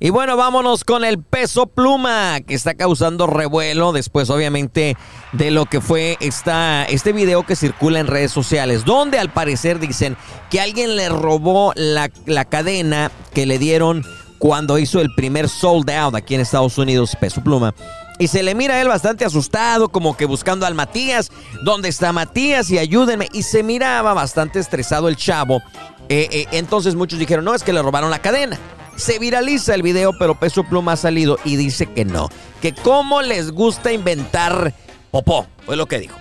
Y 0.00 0.10
bueno, 0.10 0.36
vámonos 0.36 0.84
con 0.84 1.04
el 1.04 1.22
peso 1.22 1.66
pluma 1.66 2.40
que 2.46 2.54
está 2.54 2.74
causando 2.74 3.26
revuelo 3.26 3.92
después 3.92 4.28
obviamente 4.28 4.96
de 5.32 5.50
lo 5.50 5.66
que 5.66 5.80
fue 5.80 6.16
esta, 6.20 6.84
este 6.84 7.12
video 7.12 7.44
que 7.44 7.56
circula 7.56 8.00
en 8.00 8.06
redes 8.06 8.32
sociales, 8.32 8.84
donde 8.84 9.18
al 9.18 9.32
parecer 9.32 9.78
dicen 9.78 10.16
que 10.50 10.60
alguien 10.60 10.96
le 10.96 11.08
robó 11.08 11.72
la, 11.76 12.10
la 12.26 12.44
cadena 12.44 13.10
que 13.32 13.46
le 13.46 13.58
dieron 13.58 14.04
cuando 14.38 14.78
hizo 14.78 15.00
el 15.00 15.14
primer 15.14 15.48
sold 15.48 15.88
out 15.90 16.14
aquí 16.14 16.34
en 16.34 16.40
Estados 16.40 16.76
Unidos, 16.76 17.16
peso 17.18 17.42
pluma. 17.42 17.74
Y 18.18 18.28
se 18.28 18.42
le 18.42 18.54
mira 18.54 18.74
a 18.74 18.82
él 18.82 18.88
bastante 18.88 19.24
asustado, 19.24 19.88
como 19.88 20.16
que 20.16 20.26
buscando 20.26 20.66
al 20.66 20.74
Matías. 20.74 21.30
¿Dónde 21.62 21.88
está 21.88 22.12
Matías? 22.12 22.70
Y 22.70 22.78
ayúdenme. 22.78 23.28
Y 23.32 23.42
se 23.42 23.62
miraba 23.62 24.14
bastante 24.14 24.60
estresado 24.60 25.08
el 25.08 25.16
chavo. 25.16 25.62
Eh, 26.08 26.28
eh, 26.30 26.46
entonces 26.52 26.94
muchos 26.94 27.18
dijeron, 27.18 27.44
no, 27.44 27.54
es 27.54 27.64
que 27.64 27.72
le 27.72 27.82
robaron 27.82 28.10
la 28.10 28.20
cadena. 28.20 28.58
Se 28.96 29.18
viraliza 29.18 29.74
el 29.74 29.82
video, 29.82 30.12
pero 30.18 30.38
Peso 30.38 30.64
Pluma 30.64 30.92
ha 30.92 30.96
salido 30.96 31.38
y 31.44 31.56
dice 31.56 31.86
que 31.86 32.04
no. 32.04 32.28
Que 32.62 32.72
cómo 32.72 33.22
les 33.22 33.50
gusta 33.50 33.92
inventar 33.92 34.72
popó, 35.10 35.46
fue 35.66 35.76
lo 35.76 35.86
que 35.86 35.98
dijo. 35.98 36.16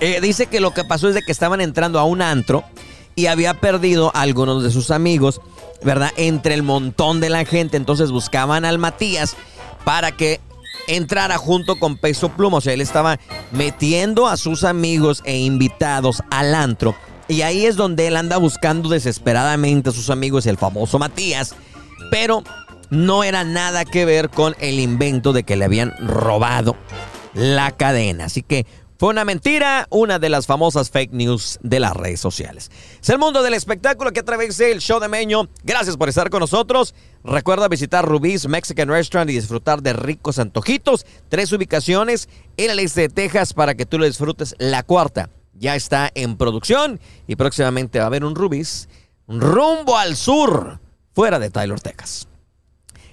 Eh, 0.00 0.20
dice 0.20 0.46
que 0.46 0.60
lo 0.60 0.72
que 0.72 0.84
pasó 0.84 1.08
es 1.08 1.14
de 1.14 1.22
que 1.22 1.32
estaban 1.32 1.60
entrando 1.60 1.98
a 1.98 2.04
un 2.04 2.22
antro 2.22 2.64
y 3.14 3.26
había 3.26 3.54
perdido 3.54 4.10
a 4.14 4.22
algunos 4.22 4.62
de 4.62 4.70
sus 4.70 4.90
amigos, 4.90 5.40
¿verdad? 5.82 6.10
Entre 6.16 6.54
el 6.54 6.62
montón 6.62 7.20
de 7.20 7.28
la 7.28 7.44
gente. 7.44 7.76
Entonces 7.76 8.10
buscaban 8.10 8.64
al 8.64 8.78
Matías 8.78 9.36
para 9.84 10.12
que 10.12 10.40
entrara 10.86 11.36
junto 11.38 11.78
con 11.78 11.98
Peso 11.98 12.30
Pluma. 12.30 12.58
O 12.58 12.60
sea, 12.60 12.72
él 12.72 12.80
estaba 12.80 13.18
metiendo 13.50 14.26
a 14.26 14.36
sus 14.36 14.64
amigos 14.64 15.22
e 15.24 15.38
invitados 15.38 16.22
al 16.30 16.54
antro. 16.54 16.94
Y 17.28 17.42
ahí 17.42 17.66
es 17.66 17.76
donde 17.76 18.06
él 18.06 18.16
anda 18.16 18.38
buscando 18.38 18.88
desesperadamente 18.88 19.90
a 19.90 19.92
sus 19.92 20.10
amigos, 20.10 20.46
el 20.46 20.56
famoso 20.56 20.98
Matías 20.98 21.54
pero 22.10 22.42
no 22.90 23.24
era 23.24 23.44
nada 23.44 23.84
que 23.84 24.04
ver 24.04 24.30
con 24.30 24.56
el 24.60 24.80
invento 24.80 25.32
de 25.32 25.44
que 25.44 25.56
le 25.56 25.64
habían 25.64 25.94
robado 26.00 26.76
la 27.34 27.70
cadena. 27.70 28.24
Así 28.24 28.42
que 28.42 28.66
fue 29.00 29.08
una 29.08 29.24
mentira, 29.24 29.86
una 29.88 30.18
de 30.18 30.28
las 30.28 30.46
famosas 30.46 30.90
fake 30.90 31.12
news 31.12 31.58
de 31.62 31.80
las 31.80 31.96
redes 31.96 32.20
sociales. 32.20 32.70
Es 33.00 33.08
el 33.08 33.18
mundo 33.18 33.42
del 33.42 33.54
espectáculo 33.54 34.12
que 34.12 34.20
atraviesa 34.20 34.66
el 34.66 34.80
show 34.80 35.00
de 35.00 35.08
Meño. 35.08 35.48
Gracias 35.64 35.96
por 35.96 36.10
estar 36.10 36.28
con 36.28 36.40
nosotros. 36.40 36.94
Recuerda 37.24 37.68
visitar 37.68 38.06
Rubí's 38.06 38.46
Mexican 38.46 38.90
Restaurant 38.90 39.30
y 39.30 39.34
disfrutar 39.34 39.80
de 39.80 39.94
ricos 39.94 40.38
antojitos. 40.38 41.06
Tres 41.30 41.50
ubicaciones 41.52 42.28
en 42.58 42.72
el 42.72 42.78
este 42.78 43.02
de 43.02 43.08
Texas 43.08 43.54
para 43.54 43.74
que 43.74 43.86
tú 43.86 43.98
lo 43.98 44.04
disfrutes. 44.04 44.54
La 44.58 44.82
cuarta 44.82 45.30
ya 45.54 45.76
está 45.76 46.10
en 46.14 46.36
producción 46.36 47.00
y 47.26 47.36
próximamente 47.36 48.00
va 48.00 48.04
a 48.04 48.08
haber 48.08 48.24
un 48.24 48.34
Rubí's 48.34 48.88
rumbo 49.26 49.96
al 49.96 50.14
sur 50.14 50.78
fuera 51.12 51.38
de 51.38 51.50
Tyler, 51.50 51.80
Texas. 51.80 52.26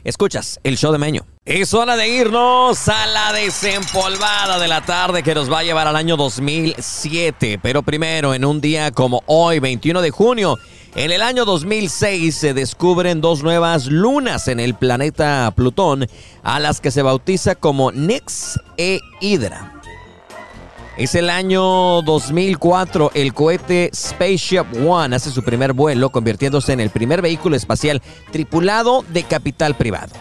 Escuchas 0.04 0.60
el 0.64 0.78
show 0.78 0.92
de 0.92 0.98
Meño. 0.98 1.26
Es 1.44 1.74
hora 1.74 1.98
de 1.98 2.08
irnos 2.08 2.88
a 2.88 3.08
la 3.08 3.34
desempolvada 3.34 4.58
de 4.60 4.68
la 4.68 4.86
tarde 4.86 5.24
que 5.24 5.36
nos 5.36 5.52
va 5.52 5.60
a 5.60 5.64
llevar 5.64 5.88
al 5.88 5.96
año 5.96 6.16
2007. 6.16 7.60
Pero 7.62 7.84
primero, 7.84 8.34
en 8.34 8.46
un 8.46 8.62
día 8.62 8.92
como 8.92 9.22
hoy, 9.26 9.60
21 9.60 10.02
de 10.02 10.12
junio, 10.12 10.58
en 10.96 11.12
el 11.12 11.22
año 11.22 11.46
2006 11.46 12.36
se 12.36 12.54
descubren 12.54 13.22
dos 13.22 13.44
nuevas 13.44 13.88
lunas 13.88 14.48
en 14.48 14.60
el 14.60 14.76
planeta 14.76 15.52
Plutón, 15.56 16.08
a 16.42 16.60
las 16.60 16.80
que 16.80 16.92
se 16.92 17.02
bautiza 17.02 17.56
como 17.56 17.92
Nix 17.92 18.60
e 18.78 19.02
Hydra. 19.20 19.77
Es 20.98 21.14
el 21.14 21.30
año 21.30 22.02
2004, 22.02 23.12
el 23.14 23.32
cohete 23.36 23.92
Spaceship 23.94 24.66
One 24.84 25.16
hace 25.16 25.30
su 25.30 25.44
primer 25.44 25.74
vuelo, 25.74 26.10
convirtiéndose 26.10 26.74
en 26.74 26.80
el 26.80 26.90
primer 26.90 27.22
vehículo 27.22 27.56
espacial 27.56 28.02
tripulado 28.32 29.06
de 29.10 29.22
capital 29.22 29.76
privado. 29.76 30.16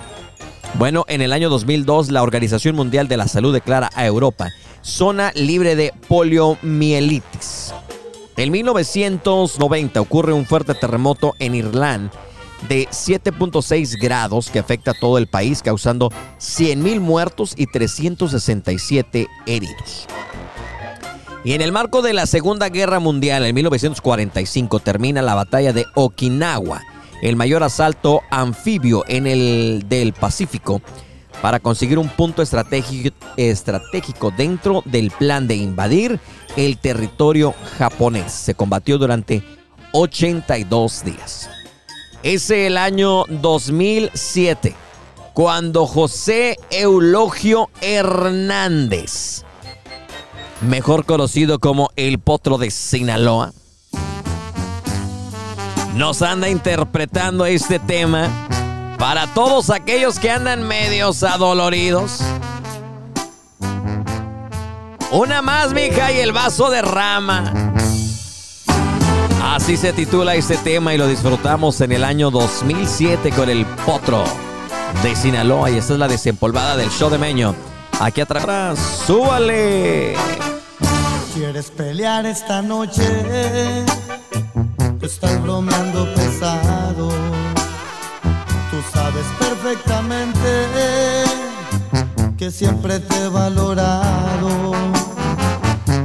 Bueno, 0.75 1.07
en 1.09 1.23
el 1.23 1.33
año 1.33 1.49
2002, 1.49 2.11
la 2.11 2.23
Organización 2.23 2.77
Mundial 2.77 3.09
de 3.09 3.17
la 3.17 3.27
Salud 3.27 3.55
declara 3.55 3.89
a 3.95 4.05
Europa 4.05 4.51
zona 4.83 5.33
libre 5.35 5.77
de 5.77 5.95
poliomielitis. 6.09 7.73
En 8.37 8.53
1990 8.53 9.99
ocurre 9.99 10.35
un 10.35 10.45
fuerte 10.45 10.75
terremoto 10.75 11.33
en 11.39 11.55
Irlanda 11.55 12.13
de 12.69 12.87
7.6 12.89 13.99
grados 13.99 14.51
que 14.51 14.59
afecta 14.59 14.91
a 14.91 14.99
todo 15.01 15.17
el 15.17 15.27
país, 15.27 15.63
causando 15.63 16.11
100.000 16.39 17.01
muertos 17.01 17.55
y 17.57 17.67
367 17.67 19.27
heridos. 19.47 20.07
Y 21.47 21.53
en 21.53 21.61
el 21.61 21.71
marco 21.71 22.03
de 22.03 22.13
la 22.13 22.27
Segunda 22.27 22.71
Guerra 22.71 22.99
Mundial, 22.99 23.47
en 23.47 23.55
1945, 23.55 24.81
termina 24.81 25.23
la 25.23 25.37
batalla 25.37 25.73
de 25.73 25.87
Okinawa, 25.95 26.83
el 27.23 27.37
mayor 27.37 27.63
asalto 27.63 28.23
anfibio 28.33 29.05
en 29.07 29.29
el 29.29 29.85
del 29.89 30.13
Pacífico, 30.13 30.83
para 31.41 31.61
conseguir 31.61 32.01
un 32.01 32.09
punto 32.09 32.43
estratégico, 32.43 34.33
dentro 34.37 34.83
del 34.87 35.13
plan 35.13 35.47
de 35.47 35.55
invadir 35.55 36.19
el 36.57 36.79
territorio 36.79 37.55
japonés. 37.79 38.33
Se 38.33 38.57
combatió 38.57 38.99
durante 38.99 39.45
82 39.93 41.05
días. 41.05 41.49
Es 42.25 42.51
el 42.51 42.77
año 42.77 43.23
2007, 43.29 44.75
cuando 45.33 45.87
José 45.87 46.57
Eulogio 46.71 47.71
Hernández 47.81 49.46
mejor 50.61 51.05
conocido 51.05 51.59
como 51.59 51.91
el 51.97 52.19
potro 52.19 52.59
de 52.59 52.71
Sinaloa, 52.71 53.53
nos 55.95 56.23
anda 56.23 56.49
interpretando 56.49 57.47
este 57.47 57.79
tema 57.79 58.29
para 58.99 59.27
todos 59.35 59.71
aquellos 59.71 60.19
que 60.19 60.31
andan 60.31 60.63
medios 60.63 61.23
adoloridos. 61.23 62.21
Una 65.11 65.41
más, 65.41 65.73
mija, 65.73 66.13
y 66.13 66.19
el 66.19 66.33
vaso 66.33 66.69
de 66.69 66.83
rama. 66.83 67.53
Así 69.43 69.77
se 69.77 69.93
titula 69.93 70.35
este 70.35 70.57
tema 70.59 70.93
y 70.93 70.99
lo 70.99 71.07
disfrutamos 71.07 71.81
en 71.81 71.93
el 71.93 72.05
año 72.05 72.31
2007 72.31 73.31
con 73.31 73.49
el 73.49 73.65
potro 73.87 74.25
de 75.03 75.17
Sinaloa. 75.17 75.71
Y 75.71 75.79
esta 75.79 75.95
es 75.95 75.99
la 75.99 76.09
desempolvada 76.09 76.77
del 76.77 76.91
show 76.91 77.09
de 77.09 77.19
Meño. 77.19 77.55
Aquí 77.99 78.21
atrás, 78.21 78.79
súbale. 79.07 80.15
¿Quieres 81.35 81.71
pelear 81.71 82.27
esta 82.27 82.61
noche? 82.61 83.05
Te 85.01 85.07
estás 85.07 85.41
bromeando 85.43 86.07
pesado. 86.15 87.09
Tú 88.71 88.77
sabes 88.93 89.25
perfectamente 89.39 91.25
que 92.37 92.51
siempre 92.51 93.01
te 93.01 93.17
he 93.17 93.29
valorado. 93.29 94.75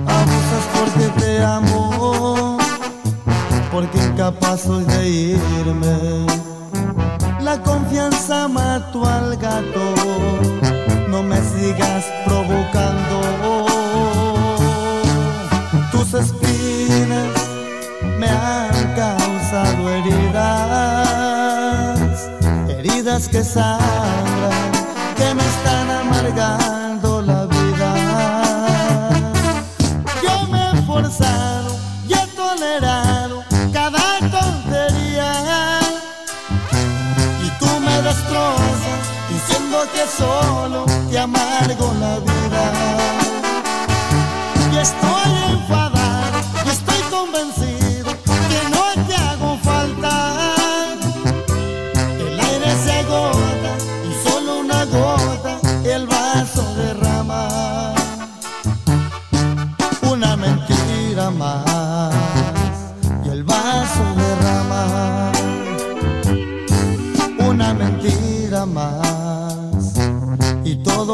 Abusas 0.07 0.65
porque 0.73 1.19
te 1.19 1.43
amo, 1.43 2.57
porque 3.69 3.97
incapaz 3.97 4.61
soy 4.61 4.85
de 4.85 5.09
irme. 5.09 6.25
La 7.41 7.61
confianza 7.61 8.47
mató 8.47 9.05
al 9.05 9.35
gato 9.35 10.80
me 11.23 11.37
sigas 11.37 12.05
provocando. 12.25 13.21
Tus 15.91 16.13
espinas 16.13 17.27
me 18.17 18.27
han 18.27 18.95
causado 18.95 19.89
heridas, 19.89 20.39
heridas 22.69 23.27
que 23.27 23.43
sangran, 23.43 24.71
que 25.17 25.33
me 25.35 25.43
están 25.43 25.89
amargando 25.89 27.21
la 27.21 27.45
vida. 27.45 27.93
Yo 30.23 30.47
me 30.47 30.71
he 30.71 30.81
forzado 30.83 31.75
y 32.07 32.13
he 32.13 32.27
tolerado 32.35 33.43
cada 33.73 34.19
tontería 34.19 35.79
y 37.45 37.49
tú 37.59 37.67
me 37.79 38.01
destrozas 38.01 39.01
diciendo 39.29 39.77
que 39.93 40.05
solo 40.17 40.90
te 41.11 41.19
amargo 41.19 41.93
la 41.99 42.19
vida. 42.19 42.63
Y 44.71 44.77
estoy 44.77 45.31
enfadado 45.49 45.80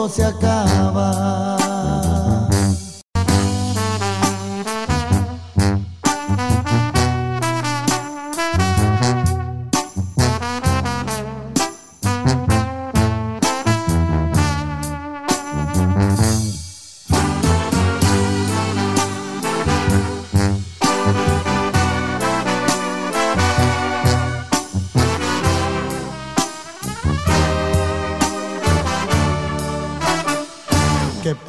se 0.09 0.23
acaba. 0.23 1.56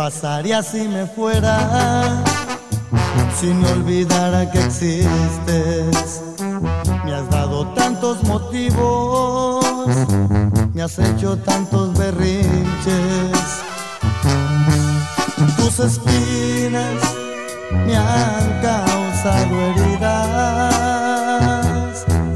Pasaría 0.08 0.62
si 0.62 0.88
me 0.88 1.04
fuera? 1.06 2.24
Si 3.38 3.48
me 3.48 3.68
olvidara 3.72 4.50
que 4.50 4.58
existes. 4.58 6.22
Me 7.04 7.12
has 7.12 7.28
dado 7.28 7.66
tantos 7.74 8.22
motivos, 8.24 9.66
me 10.72 10.80
has 10.80 10.98
hecho 10.98 11.36
tantos 11.36 11.92
berrinches. 11.98 13.38
Tus 15.58 15.78
espinas 15.78 17.00
me 17.86 17.94
han 17.94 18.62
causado 18.62 19.54
heridas, 19.68 20.86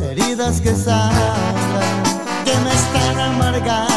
heridas 0.02 0.61
que 0.61 0.75
sangran, 0.75 2.02
que 2.45 2.55
me 2.64 2.73
están 2.81 3.19
amargando 3.19 3.91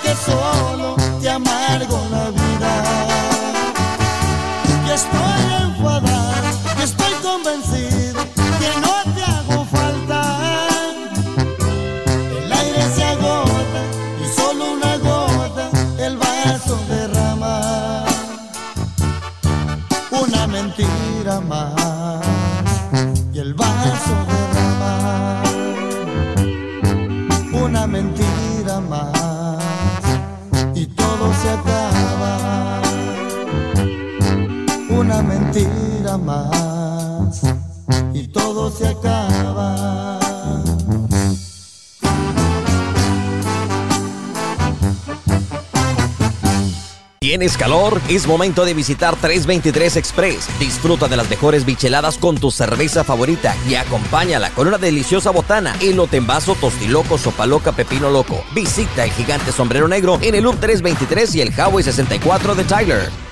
que 0.00 0.14
solo 0.16 0.41
¿Tienes 47.22 47.56
calor? 47.56 48.00
Es 48.08 48.26
momento 48.26 48.64
de 48.64 48.74
visitar 48.74 49.14
323 49.14 49.96
Express. 49.96 50.48
Disfruta 50.58 51.06
de 51.06 51.16
las 51.16 51.30
mejores 51.30 51.64
bicheladas 51.64 52.18
con 52.18 52.36
tu 52.36 52.50
cerveza 52.50 53.04
favorita 53.04 53.54
y 53.68 53.76
acompáñala 53.76 54.50
con 54.50 54.66
una 54.66 54.76
deliciosa 54.76 55.30
botana, 55.30 55.76
elote 55.80 56.16
en 56.16 56.26
vaso, 56.26 56.56
tostiloco, 56.56 57.18
sopa 57.18 57.46
loca, 57.46 57.70
pepino 57.70 58.10
loco. 58.10 58.42
Visita 58.56 59.04
el 59.04 59.12
gigante 59.12 59.52
sombrero 59.52 59.86
negro 59.86 60.18
en 60.20 60.34
el 60.34 60.42
Loop 60.42 60.58
323 60.58 61.36
y 61.36 61.42
el 61.42 61.52
Highway 61.52 61.84
64 61.84 62.56
de 62.56 62.64
Tyler. 62.64 63.31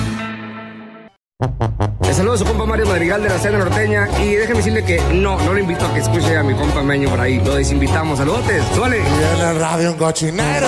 Le 2.01 2.13
saludo 2.13 2.33
a 2.33 2.37
su 2.37 2.45
compa 2.45 2.65
Mario 2.65 2.85
Madrigal 2.85 3.23
de 3.23 3.29
la 3.29 3.39
Cena 3.39 3.57
Norteña 3.57 4.07
y 4.19 4.35
déjeme 4.35 4.57
decirle 4.57 4.85
que 4.85 5.01
no, 5.13 5.39
no 5.41 5.53
le 5.53 5.61
invito 5.61 5.87
a 5.87 5.93
que 5.93 6.01
escuche 6.01 6.37
a 6.37 6.43
mi 6.43 6.53
compa 6.53 6.83
Meño 6.83 7.09
por 7.09 7.19
ahí. 7.19 7.39
Lo 7.43 7.55
desinvitamos. 7.55 8.19
Saludotes, 8.19 8.63
suele. 8.75 8.99
Y 8.99 9.41
en 9.41 9.47
el 9.47 9.59
radio 9.59 9.91
un 9.91 9.97
cochinero, 9.97 10.67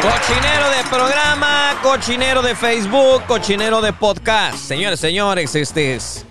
Cochinero 0.00 0.70
de 0.70 0.88
programa, 0.88 1.78
cochinero 1.82 2.40
de 2.40 2.54
Facebook, 2.54 3.22
cochinero 3.26 3.82
de 3.82 3.92
podcast. 3.92 4.56
Señores, 4.56 5.00
señores, 5.00 5.54
este 5.54 5.96
es 5.96 6.24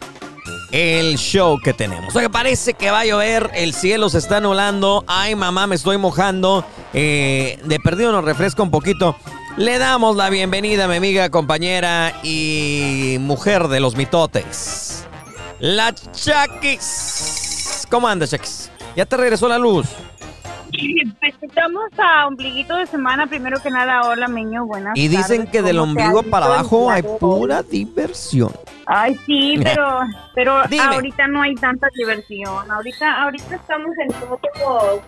el 0.72 1.16
show 1.18 1.60
que 1.64 1.74
tenemos. 1.74 2.16
Oye, 2.16 2.30
parece 2.30 2.74
que 2.74 2.90
va 2.90 3.02
a 3.02 3.06
llover, 3.06 3.52
el 3.54 3.76
cielo 3.76 4.10
se 4.10 4.18
está 4.18 4.38
anulando. 4.38 5.04
Ay, 5.06 5.36
mamá, 5.36 5.68
me 5.68 5.76
estoy 5.76 5.98
mojando. 6.00 6.66
Eh, 6.94 7.60
de 7.64 7.80
perdido 7.80 8.12
nos 8.12 8.24
refresca 8.24 8.64
un 8.64 8.72
poquito. 8.72 9.16
Le 9.60 9.78
damos 9.78 10.16
la 10.16 10.30
bienvenida 10.30 10.86
a 10.86 10.88
mi 10.88 10.96
amiga, 10.96 11.30
compañera 11.30 12.14
y 12.24 13.18
mujer 13.20 13.68
de 13.68 13.82
los 13.82 13.98
mitotes. 13.98 15.06
La 15.60 15.94
Chakis. 15.94 17.86
¿Cómo 17.92 18.08
andas, 18.08 18.30
Chakis? 18.30 18.72
¿Ya 18.96 19.06
te 19.06 19.18
regresó 19.18 19.50
la 19.50 19.58
luz? 19.58 19.86
Estamos 21.42 21.90
a 21.98 22.28
ombliguito 22.28 22.78
de 22.78 22.86
semana, 22.86 23.28
primero 23.28 23.62
que 23.62 23.70
nada, 23.70 24.08
hola 24.08 24.30
Meño, 24.30 24.66
buenas 24.66 24.96
Y 24.96 25.10
dicen 25.10 25.40
tardes. 25.40 25.52
que 25.52 25.62
del 25.62 25.78
¿Cómo 25.78 25.94
te 25.94 26.04
ombligo 26.04 26.24
para 26.24 26.46
abajo 26.46 26.90
hay 26.90 27.04
pura 27.20 27.62
diversión. 27.62 28.54
Ay, 28.86 29.20
sí, 29.26 29.60
pero, 29.64 30.00
pero 30.40 30.62
Dime. 30.70 30.84
ahorita 30.96 31.28
no 31.28 31.42
hay 31.42 31.54
tanta 31.56 31.88
diversión. 31.98 32.72
Ahorita, 32.72 33.24
ahorita 33.24 33.56
estamos 33.56 33.90
en 34.02 34.08
todo. 34.22 34.40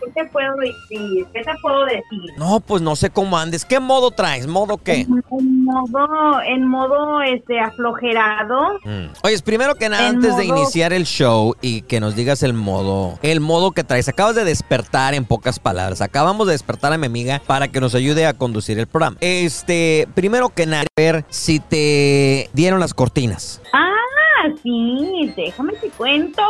¿Qué 0.04 0.12
te 0.14 0.26
puedo 0.26 0.54
decir? 0.58 1.26
¿Qué 1.34 1.42
te 1.42 1.52
puedo 1.62 1.86
decir? 1.86 2.34
No, 2.38 2.60
pues 2.60 2.82
no 2.82 2.98
sé 2.98 3.12
cómo 3.12 3.38
andes. 3.38 3.64
¿Qué 3.64 3.80
modo 3.80 4.12
traes? 4.12 4.46
¿Modo 4.46 4.78
qué? 4.78 5.08
En 5.08 5.64
modo, 5.64 6.42
en 6.46 6.68
modo 6.68 7.22
este 7.22 7.62
aflojerado. 7.62 8.74
Mm. 8.84 9.06
Oye, 9.24 9.40
primero 9.42 9.76
que 9.76 9.88
nada, 9.88 10.10
En 10.10 10.16
antes 10.18 10.36
de 10.36 10.44
modo- 10.48 10.58
iniciar 10.58 10.92
el 10.92 11.06
show 11.06 11.56
y 11.62 11.84
que 11.84 12.02
nos 12.02 12.18
digas 12.18 12.44
el 12.44 12.54
modo, 12.54 13.18
el 13.22 13.40
modo 13.40 13.72
que 13.72 13.86
traes, 13.86 14.10
acabas 14.10 14.36
de 14.36 14.44
despertar 14.44 15.14
en 15.14 15.24
pocas 15.24 15.60
palabras. 15.60 16.02
Acabamos 16.02 16.46
de 16.48 16.54
despertar 16.54 16.92
a 16.92 16.98
mi 16.98 17.06
amiga 17.06 17.42
para 17.48 17.70
que 17.70 17.80
nos 17.80 17.96
ayude 17.96 18.26
a 18.26 18.34
conducir 18.34 18.78
el 18.80 18.88
programa. 18.88 19.16
Este, 19.22 20.10
primero 20.14 20.50
que 20.50 20.66
nada, 20.66 20.84
ver 20.98 21.24
si 21.30 21.62
te 21.62 22.50
dieron 22.52 22.82
las 22.82 22.94
cortinas. 22.94 23.62
Ah, 23.72 23.88
sí, 24.62 25.34
déjame 25.36 25.74
te 25.74 25.90
cuento 25.92 26.42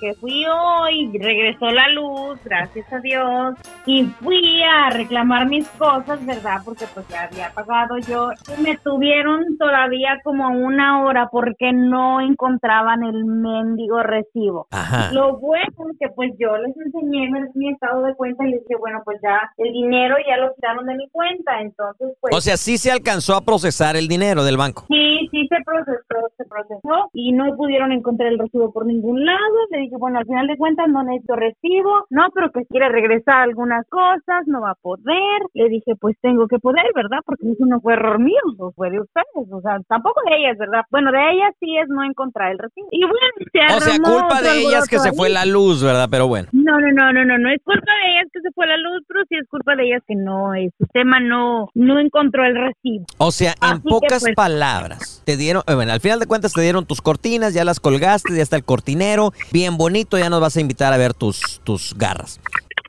que 0.00 0.14
fui 0.14 0.44
hoy, 0.46 1.10
regresó 1.18 1.66
la 1.70 1.88
luz, 1.88 2.38
gracias 2.44 2.90
a 2.92 2.98
Dios, 3.00 3.54
y 3.86 4.04
fui 4.04 4.62
a 4.62 4.90
reclamar 4.90 5.46
mis 5.48 5.66
cosas, 5.70 6.24
¿verdad? 6.26 6.58
Porque 6.64 6.84
pues 6.94 7.06
ya 7.08 7.24
había 7.24 7.50
pagado 7.52 7.98
yo. 7.98 8.30
Y 8.58 8.62
me 8.62 8.76
tuvieron 8.78 9.56
todavía 9.58 10.18
como 10.24 10.48
una 10.48 11.02
hora 11.04 11.28
porque 11.30 11.72
no 11.72 12.20
encontraban 12.20 13.02
el 13.04 13.24
mendigo 13.24 14.02
recibo. 14.02 14.66
Ajá. 14.70 15.12
Lo 15.12 15.36
bueno 15.38 15.66
es 15.90 15.98
que 15.98 16.08
pues 16.14 16.32
yo 16.38 16.56
les 16.58 16.76
enseñé 16.76 17.30
mi- 17.54 17.68
estado 17.68 18.02
de 18.02 18.14
cuenta 18.14 18.46
y 18.46 18.52
les 18.52 18.60
dije, 18.62 18.76
bueno, 18.78 19.00
pues 19.04 19.18
ya 19.22 19.38
el 19.58 19.72
dinero 19.72 20.16
ya 20.26 20.36
lo 20.38 20.54
quitaron 20.54 20.86
de 20.86 20.94
mi 20.94 21.08
cuenta, 21.10 21.60
entonces 21.60 22.16
pues... 22.20 22.34
O 22.34 22.40
sea, 22.40 22.56
sí 22.56 22.78
se 22.78 22.90
alcanzó 22.90 23.34
a 23.36 23.42
procesar 23.42 23.94
el 23.96 24.08
dinero 24.08 24.42
del 24.42 24.56
banco. 24.56 24.84
Sí, 24.88 25.28
sí 25.30 25.46
se 25.48 25.56
procesó, 25.64 26.28
se 26.36 26.44
procesó 26.46 27.10
y 27.12 27.32
no 27.38 27.56
pudieron 27.56 27.92
encontrar 27.92 28.32
el 28.32 28.38
recibo 28.38 28.72
por 28.72 28.86
ningún 28.86 29.24
lado. 29.24 29.56
Le 29.70 29.78
dije, 29.78 29.96
bueno, 29.96 30.18
al 30.18 30.26
final 30.26 30.46
de 30.46 30.56
cuentas 30.56 30.88
no 30.88 31.02
necesito 31.04 31.36
recibo, 31.36 32.06
no, 32.10 32.28
pero 32.34 32.50
que 32.50 32.66
quiere 32.66 32.88
regresar 32.88 33.42
algunas 33.42 33.86
cosas, 33.88 34.46
no 34.46 34.60
va 34.60 34.72
a 34.72 34.82
poder. 34.82 35.38
Le 35.54 35.68
dije, 35.68 35.94
pues 36.00 36.16
tengo 36.20 36.48
que 36.48 36.58
poder, 36.58 36.86
¿verdad? 36.94 37.18
Porque 37.24 37.48
eso 37.50 37.64
no 37.66 37.80
fue 37.80 37.94
error 37.94 38.18
mío, 38.18 38.40
no 38.58 38.72
fue 38.72 38.90
de 38.90 39.00
ustedes, 39.00 39.46
o 39.50 39.60
sea, 39.60 39.78
tampoco 39.88 40.20
de 40.28 40.36
ellas, 40.36 40.58
¿verdad? 40.58 40.82
Bueno, 40.90 41.12
de 41.12 41.18
ellas 41.32 41.54
sí 41.60 41.76
es 41.78 41.88
no 41.88 42.02
encontrar 42.04 42.52
el 42.52 42.58
recibo. 42.58 42.88
Y 42.90 43.02
bueno, 43.02 43.18
se 43.52 43.74
O 43.76 43.80
sea, 43.80 43.98
culpa 43.98 44.42
de 44.42 44.60
ellas 44.60 44.88
que 44.88 44.98
se 44.98 45.12
fue 45.12 45.28
la 45.28 45.44
luz, 45.44 45.82
¿verdad? 45.82 46.08
Pero 46.10 46.26
bueno. 46.26 46.48
No, 46.52 46.80
no, 46.80 46.90
no, 46.92 47.12
no, 47.12 47.24
no, 47.24 47.38
no 47.38 47.50
es 47.50 47.62
culpa 47.62 47.92
de 48.02 48.12
ellas 48.12 48.28
que 48.32 48.40
se 48.40 48.50
fue 48.52 48.66
la 48.66 48.76
luz, 48.76 49.02
pero 49.06 49.20
sí 49.28 49.36
es 49.40 49.48
culpa 49.48 49.76
de 49.76 49.86
ellas 49.86 50.02
que 50.06 50.14
no, 50.16 50.54
el 50.54 50.72
sistema 50.78 51.20
no, 51.20 51.68
no 51.74 52.00
encontró 52.00 52.44
el 52.44 52.56
recibo. 52.56 53.04
O 53.18 53.30
sea, 53.30 53.54
en 53.62 53.80
pocas 53.82 54.22
pues- 54.22 54.34
palabras, 54.34 55.22
te 55.24 55.36
dieron, 55.36 55.62
eh, 55.66 55.74
bueno, 55.74 55.92
al 55.92 56.00
final 56.00 56.18
de 56.18 56.26
cuentas 56.26 56.52
te 56.52 56.60
dieron 56.62 56.86
tus 56.86 57.00
cortinas, 57.00 57.27
ya 57.28 57.64
las 57.64 57.80
colgaste, 57.80 58.34
ya 58.34 58.42
está 58.42 58.56
el 58.56 58.64
cortinero, 58.64 59.32
bien 59.52 59.76
bonito, 59.76 60.18
ya 60.18 60.30
nos 60.30 60.40
vas 60.40 60.56
a 60.56 60.60
invitar 60.60 60.92
a 60.92 60.96
ver 60.96 61.14
tus, 61.14 61.60
tus 61.64 61.94
garras. 61.96 62.40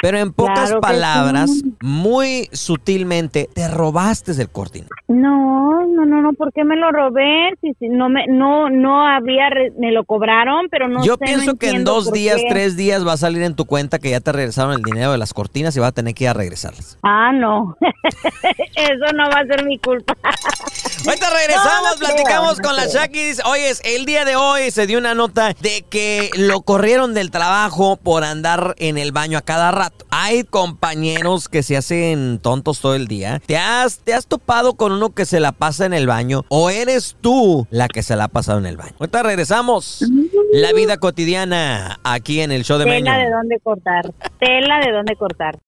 Pero 0.01 0.17
en 0.19 0.31
pocas 0.31 0.67
Claro 0.69 0.81
palabras, 0.81 1.49
sí. 1.51 1.73
muy 1.81 2.47
sutilmente, 2.53 3.49
te 3.53 3.67
robaste 3.67 4.31
el 4.31 4.49
cortinero. 4.49 4.89
No, 5.09 5.85
no, 5.85 6.05
no, 6.05 6.21
no, 6.21 6.33
¿por 6.33 6.53
qué 6.53 6.63
me 6.63 6.75
lo 6.77 6.91
robé? 6.91 7.51
Si, 7.61 7.73
si 7.79 7.89
no 7.89 8.07
me, 8.09 8.25
no, 8.27 8.69
no 8.69 9.05
había, 9.07 9.49
re- 9.49 9.73
me 9.77 9.91
lo 9.91 10.05
cobraron, 10.05 10.67
pero 10.71 10.87
no 10.87 11.03
Yo 11.03 11.15
sé, 11.15 11.19
no 11.19 11.25
pienso 11.25 11.55
que 11.57 11.69
en 11.71 11.83
dos 11.83 12.11
días, 12.13 12.37
qué. 12.37 12.45
tres 12.49 12.77
días 12.77 13.05
va 13.05 13.13
a 13.13 13.17
salir 13.17 13.41
en 13.43 13.55
tu 13.55 13.65
cuenta 13.65 13.99
que 13.99 14.11
ya 14.11 14.21
te 14.21 14.31
regresaron 14.31 14.71
el 14.73 14.81
dinero 14.83 15.11
de 15.11 15.17
las 15.17 15.33
cortinas 15.33 15.75
y 15.75 15.79
vas 15.79 15.89
a 15.89 15.93
tener 15.93 16.13
que 16.13 16.23
ir 16.25 16.29
a 16.29 16.33
regresarlas. 16.33 16.97
Ah, 17.03 17.31
no, 17.33 17.75
eso 17.81 19.13
no 19.15 19.29
va 19.29 19.39
a 19.41 19.45
ser 19.45 19.65
mi 19.65 19.77
culpa. 19.79 20.15
Ahorita 21.05 21.29
regresamos, 21.29 21.81
No, 21.83 21.89
no 21.91 21.95
creo, 21.95 22.07
platicamos 22.09 22.59
con 22.59 22.75
la. 22.75 22.85
Shakis. 22.85 23.41
Oye, 23.45 23.71
el 23.83 24.05
día 24.05 24.25
de 24.25 24.35
hoy 24.35 24.69
se 24.71 24.85
dio 24.87 24.97
una 24.97 25.13
nota 25.15 25.53
de 25.61 25.83
que 25.89 26.29
lo 26.35 26.61
corrieron 26.61 27.13
del 27.13 27.31
trabajo 27.31 27.97
por 27.97 28.23
andar 28.23 28.75
en 28.77 28.97
el 28.97 29.11
baño 29.11 29.37
a 29.37 29.41
cada 29.41 29.71
rato. 29.71 29.88
Hay 30.09 30.43
compañeros 30.43 31.49
que 31.49 31.63
se 31.63 31.77
hacen 31.77 32.39
tontos 32.39 32.79
todo 32.79 32.95
el 32.95 33.07
día. 33.07 33.41
¿Te 33.45 33.57
has, 33.57 33.99
¿Te 33.99 34.13
has 34.13 34.27
topado 34.27 34.73
con 34.75 34.91
uno 34.91 35.11
que 35.11 35.25
se 35.25 35.39
la 35.39 35.51
pasa 35.51 35.85
en 35.85 35.93
el 35.93 36.07
baño 36.07 36.45
o 36.49 36.69
eres 36.69 37.15
tú 37.21 37.67
la 37.69 37.87
que 37.87 38.03
se 38.03 38.15
la 38.15 38.25
ha 38.25 38.27
pasado 38.27 38.59
en 38.59 38.65
el 38.65 38.77
baño? 38.77 38.93
Ahorita 38.99 39.23
regresamos. 39.23 40.03
La 40.51 40.73
vida 40.73 40.97
cotidiana 40.97 41.99
aquí 42.03 42.41
en 42.41 42.51
el 42.51 42.63
show 42.63 42.79
de 42.79 42.85
Meño. 42.85 43.05
Tela 43.05 43.17
de 43.17 43.29
dónde 43.29 43.59
cortar, 43.61 44.13
tela 44.39 44.79
de 44.79 44.91
dónde 44.91 45.15
cortar. 45.15 45.59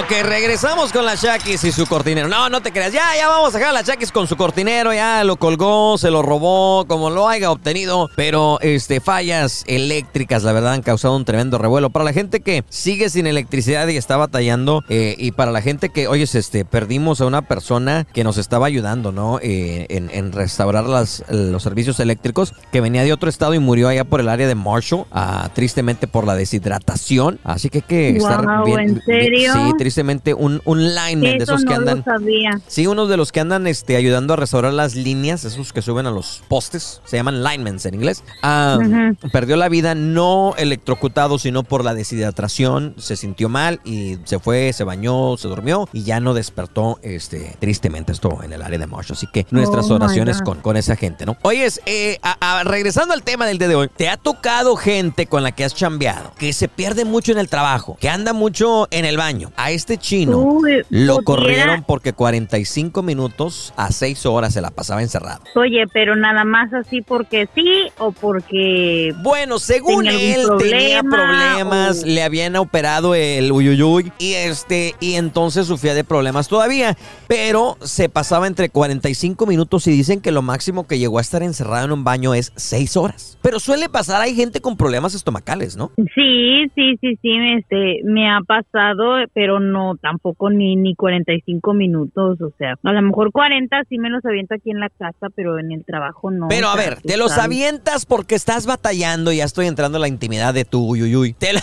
Ok, 0.00 0.10
regresamos 0.24 0.90
con 0.92 1.04
la 1.04 1.14
Shakis 1.14 1.62
y 1.62 1.70
su 1.70 1.86
cortinero. 1.86 2.26
No, 2.28 2.48
no 2.48 2.60
te 2.60 2.72
creas. 2.72 2.92
Ya, 2.92 3.04
ya 3.16 3.28
vamos 3.28 3.54
a 3.54 3.58
dejar 3.58 3.70
a 3.70 3.78
la 3.78 3.82
Shakis 3.82 4.10
con 4.10 4.26
su 4.26 4.36
cortinero. 4.36 4.92
Ya 4.92 5.22
lo 5.22 5.36
colgó, 5.36 5.96
se 5.96 6.10
lo 6.10 6.22
robó, 6.22 6.86
como 6.88 7.08
lo 7.08 7.28
haya 7.28 7.52
obtenido. 7.52 8.10
Pero, 8.16 8.58
este, 8.62 9.00
fallas 9.00 9.62
eléctricas, 9.68 10.42
la 10.42 10.52
verdad, 10.52 10.72
han 10.72 10.82
causado 10.82 11.14
un 11.14 11.24
tremendo 11.24 11.58
revuelo. 11.58 11.90
Para 11.90 12.04
la 12.04 12.12
gente 12.12 12.40
que 12.40 12.64
sigue 12.68 13.08
sin 13.10 13.26
electricidad 13.28 13.86
y 13.86 13.96
está 13.96 14.16
batallando. 14.16 14.82
eh, 14.88 15.14
y 15.18 15.30
para 15.32 15.52
la 15.52 15.62
gente 15.62 15.90
que, 15.90 16.08
oye, 16.08 16.24
este, 16.24 16.64
perdimos 16.64 17.20
a 17.20 17.26
una 17.26 17.42
persona 17.42 18.06
que 18.12 18.24
nos 18.24 18.38
estaba 18.38 18.66
ayudando, 18.66 19.12
¿no? 19.12 19.38
Eh, 19.40 19.86
en, 19.90 20.10
en 20.12 20.32
restaurar 20.32 20.84
las, 20.84 21.22
los 21.28 21.62
servicios 21.62 22.00
eléctricos. 22.00 22.54
Que 22.72 22.80
venía 22.80 23.04
de 23.04 23.12
otro 23.12 23.28
estado 23.30 23.54
y 23.54 23.60
murió 23.60 23.88
allá 23.88 24.02
por 24.04 24.20
el 24.20 24.28
área 24.28 24.48
de 24.48 24.54
Marshall. 24.56 25.04
ah, 25.12 25.48
tristemente 25.54 26.08
por 26.08 26.26
la 26.26 26.34
deshidratación. 26.34 27.38
Así 27.44 27.68
que 27.70 27.78
hay 27.78 27.82
que 27.82 28.16
estar 28.16 28.42
Guau, 28.42 28.64
bien. 28.64 28.80
¿en 28.80 28.94
bien- 29.06 29.35
serio? 29.40 29.52
Sí, 29.54 29.72
tristemente 29.78 30.34
un, 30.34 30.60
un 30.64 30.94
lineman 30.94 31.20
de 31.38 31.44
Eso 31.44 31.54
esos 31.54 31.64
que 31.64 31.70
no 31.74 31.80
andan. 31.80 31.98
lo 31.98 32.04
sabía. 32.04 32.60
Sí, 32.66 32.86
unos 32.86 33.08
de 33.08 33.16
los 33.16 33.32
que 33.32 33.40
andan 33.40 33.66
este, 33.66 33.96
ayudando 33.96 34.34
a 34.34 34.36
restaurar 34.36 34.72
las 34.72 34.94
líneas, 34.94 35.44
esos 35.44 35.72
que 35.72 35.82
suben 35.82 36.06
a 36.06 36.10
los 36.10 36.42
postes, 36.48 37.00
se 37.04 37.16
llaman 37.16 37.42
linemen 37.42 37.78
en 37.84 37.94
inglés. 37.94 38.22
Ah, 38.42 38.78
Ujú. 38.80 39.28
Perdió 39.30 39.56
la 39.56 39.68
vida 39.68 39.94
no 39.94 40.54
electrocutado, 40.56 41.38
sino 41.38 41.62
por 41.62 41.84
la 41.84 41.94
deshidratación. 41.94 42.94
Se 42.98 43.16
sintió 43.16 43.48
mal 43.48 43.80
y 43.84 44.18
se 44.24 44.38
fue, 44.38 44.72
se 44.72 44.84
bañó, 44.84 45.36
se 45.36 45.48
durmió 45.48 45.88
y 45.92 46.02
ya 46.04 46.20
no 46.20 46.34
despertó, 46.34 46.98
este, 47.02 47.56
tristemente, 47.58 48.12
esto 48.12 48.38
en 48.42 48.52
el 48.52 48.62
área 48.62 48.78
de 48.78 48.86
Marshall. 48.86 49.16
Así 49.16 49.26
que 49.32 49.46
nuestras 49.50 49.90
Oh, 49.90 49.94
oraciones 49.94 50.42
con, 50.42 50.60
con 50.60 50.76
esa 50.76 50.96
gente, 50.96 51.24
¿no? 51.26 51.36
Oyes, 51.42 51.80
eh, 51.86 52.18
a- 52.22 52.36
a- 52.60 52.64
regresando 52.64 53.14
al 53.14 53.22
tema 53.22 53.46
del 53.46 53.58
día 53.58 53.68
de 53.68 53.74
hoy, 53.76 53.88
¿te 53.96 54.08
ha 54.08 54.16
tocado 54.16 54.76
gente 54.76 55.26
con 55.26 55.42
la 55.42 55.52
que 55.52 55.64
has 55.64 55.74
chambeado 55.74 56.32
que 56.38 56.52
se 56.52 56.68
pierde 56.68 57.04
mucho 57.04 57.32
en 57.32 57.38
el 57.38 57.48
trabajo, 57.48 57.96
que 58.00 58.08
anda 58.08 58.32
mucho 58.32 58.88
en 58.90 59.04
el 59.04 59.16
baño? 59.26 59.50
A 59.56 59.72
este 59.72 59.96
chino 59.98 60.38
Uy, 60.38 60.82
lo 60.88 61.22
corrieron 61.24 61.82
porque 61.84 62.12
45 62.12 63.02
minutos 63.02 63.74
a 63.76 63.90
6 63.90 64.24
horas 64.26 64.54
se 64.54 64.60
la 64.60 64.70
pasaba 64.70 65.02
encerrado. 65.02 65.40
Oye, 65.56 65.84
pero 65.92 66.14
nada 66.14 66.44
más 66.44 66.72
así 66.72 67.02
porque 67.02 67.48
sí 67.54 67.66
o 67.98 68.12
porque 68.12 69.12
Bueno, 69.22 69.58
según 69.58 70.04
¿Tenía 70.04 70.34
él 70.36 70.42
tenía 70.58 71.02
problema 71.02 71.56
problemas, 71.56 72.04
o- 72.04 72.06
le 72.06 72.22
habían 72.22 72.54
operado 72.56 73.14
el 73.16 73.50
uyuyuy 73.50 74.12
y 74.18 74.34
este 74.34 74.94
y 75.00 75.14
entonces 75.14 75.66
sufría 75.66 75.94
de 75.94 76.04
problemas 76.04 76.46
todavía, 76.46 76.96
pero 77.26 77.76
se 77.80 78.08
pasaba 78.08 78.46
entre 78.46 78.68
45 78.68 79.44
minutos 79.46 79.86
y 79.88 79.90
dicen 79.90 80.20
que 80.20 80.30
lo 80.30 80.42
máximo 80.42 80.86
que 80.86 80.98
llegó 81.00 81.18
a 81.18 81.22
estar 81.22 81.42
encerrado 81.42 81.84
en 81.86 81.92
un 81.92 82.04
baño 82.04 82.32
es 82.34 82.52
6 82.54 82.96
horas. 82.96 83.38
Pero 83.42 83.58
suele 83.58 83.88
pasar, 83.88 84.20
hay 84.22 84.34
gente 84.36 84.60
con 84.60 84.76
problemas 84.76 85.14
estomacales, 85.14 85.76
¿no? 85.76 85.90
Sí, 85.96 86.66
sí, 86.74 86.96
sí, 87.00 87.18
sí, 87.22 87.30
este, 87.58 88.00
me 88.04 88.30
ha 88.30 88.40
pasado, 88.46 89.15
pero 89.32 89.60
no, 89.60 89.96
tampoco 90.00 90.50
ni, 90.50 90.76
ni 90.76 90.94
45 90.94 91.74
minutos, 91.74 92.40
o 92.40 92.52
sea, 92.58 92.74
a 92.82 92.92
lo 92.92 93.02
mejor 93.02 93.32
40 93.32 93.82
sí 93.88 93.98
me 93.98 94.10
los 94.10 94.24
aviento 94.24 94.54
aquí 94.54 94.70
en 94.70 94.80
la 94.80 94.88
casa, 94.90 95.28
pero 95.34 95.58
en 95.58 95.72
el 95.72 95.84
trabajo 95.84 96.30
no. 96.30 96.48
Pero 96.48 96.68
a 96.68 96.76
ver, 96.76 97.00
te 97.02 97.16
los 97.16 97.30
sabes. 97.32 97.44
avientas 97.46 98.06
porque 98.06 98.34
estás 98.34 98.66
batallando 98.66 99.32
y 99.32 99.38
ya 99.38 99.44
estoy 99.44 99.66
entrando 99.66 99.98
en 99.98 100.02
la 100.02 100.08
intimidad 100.08 100.54
de 100.54 100.64
tu 100.64 100.86
uyuyuy. 100.90 101.32
Te 101.34 101.52
No, 101.54 101.60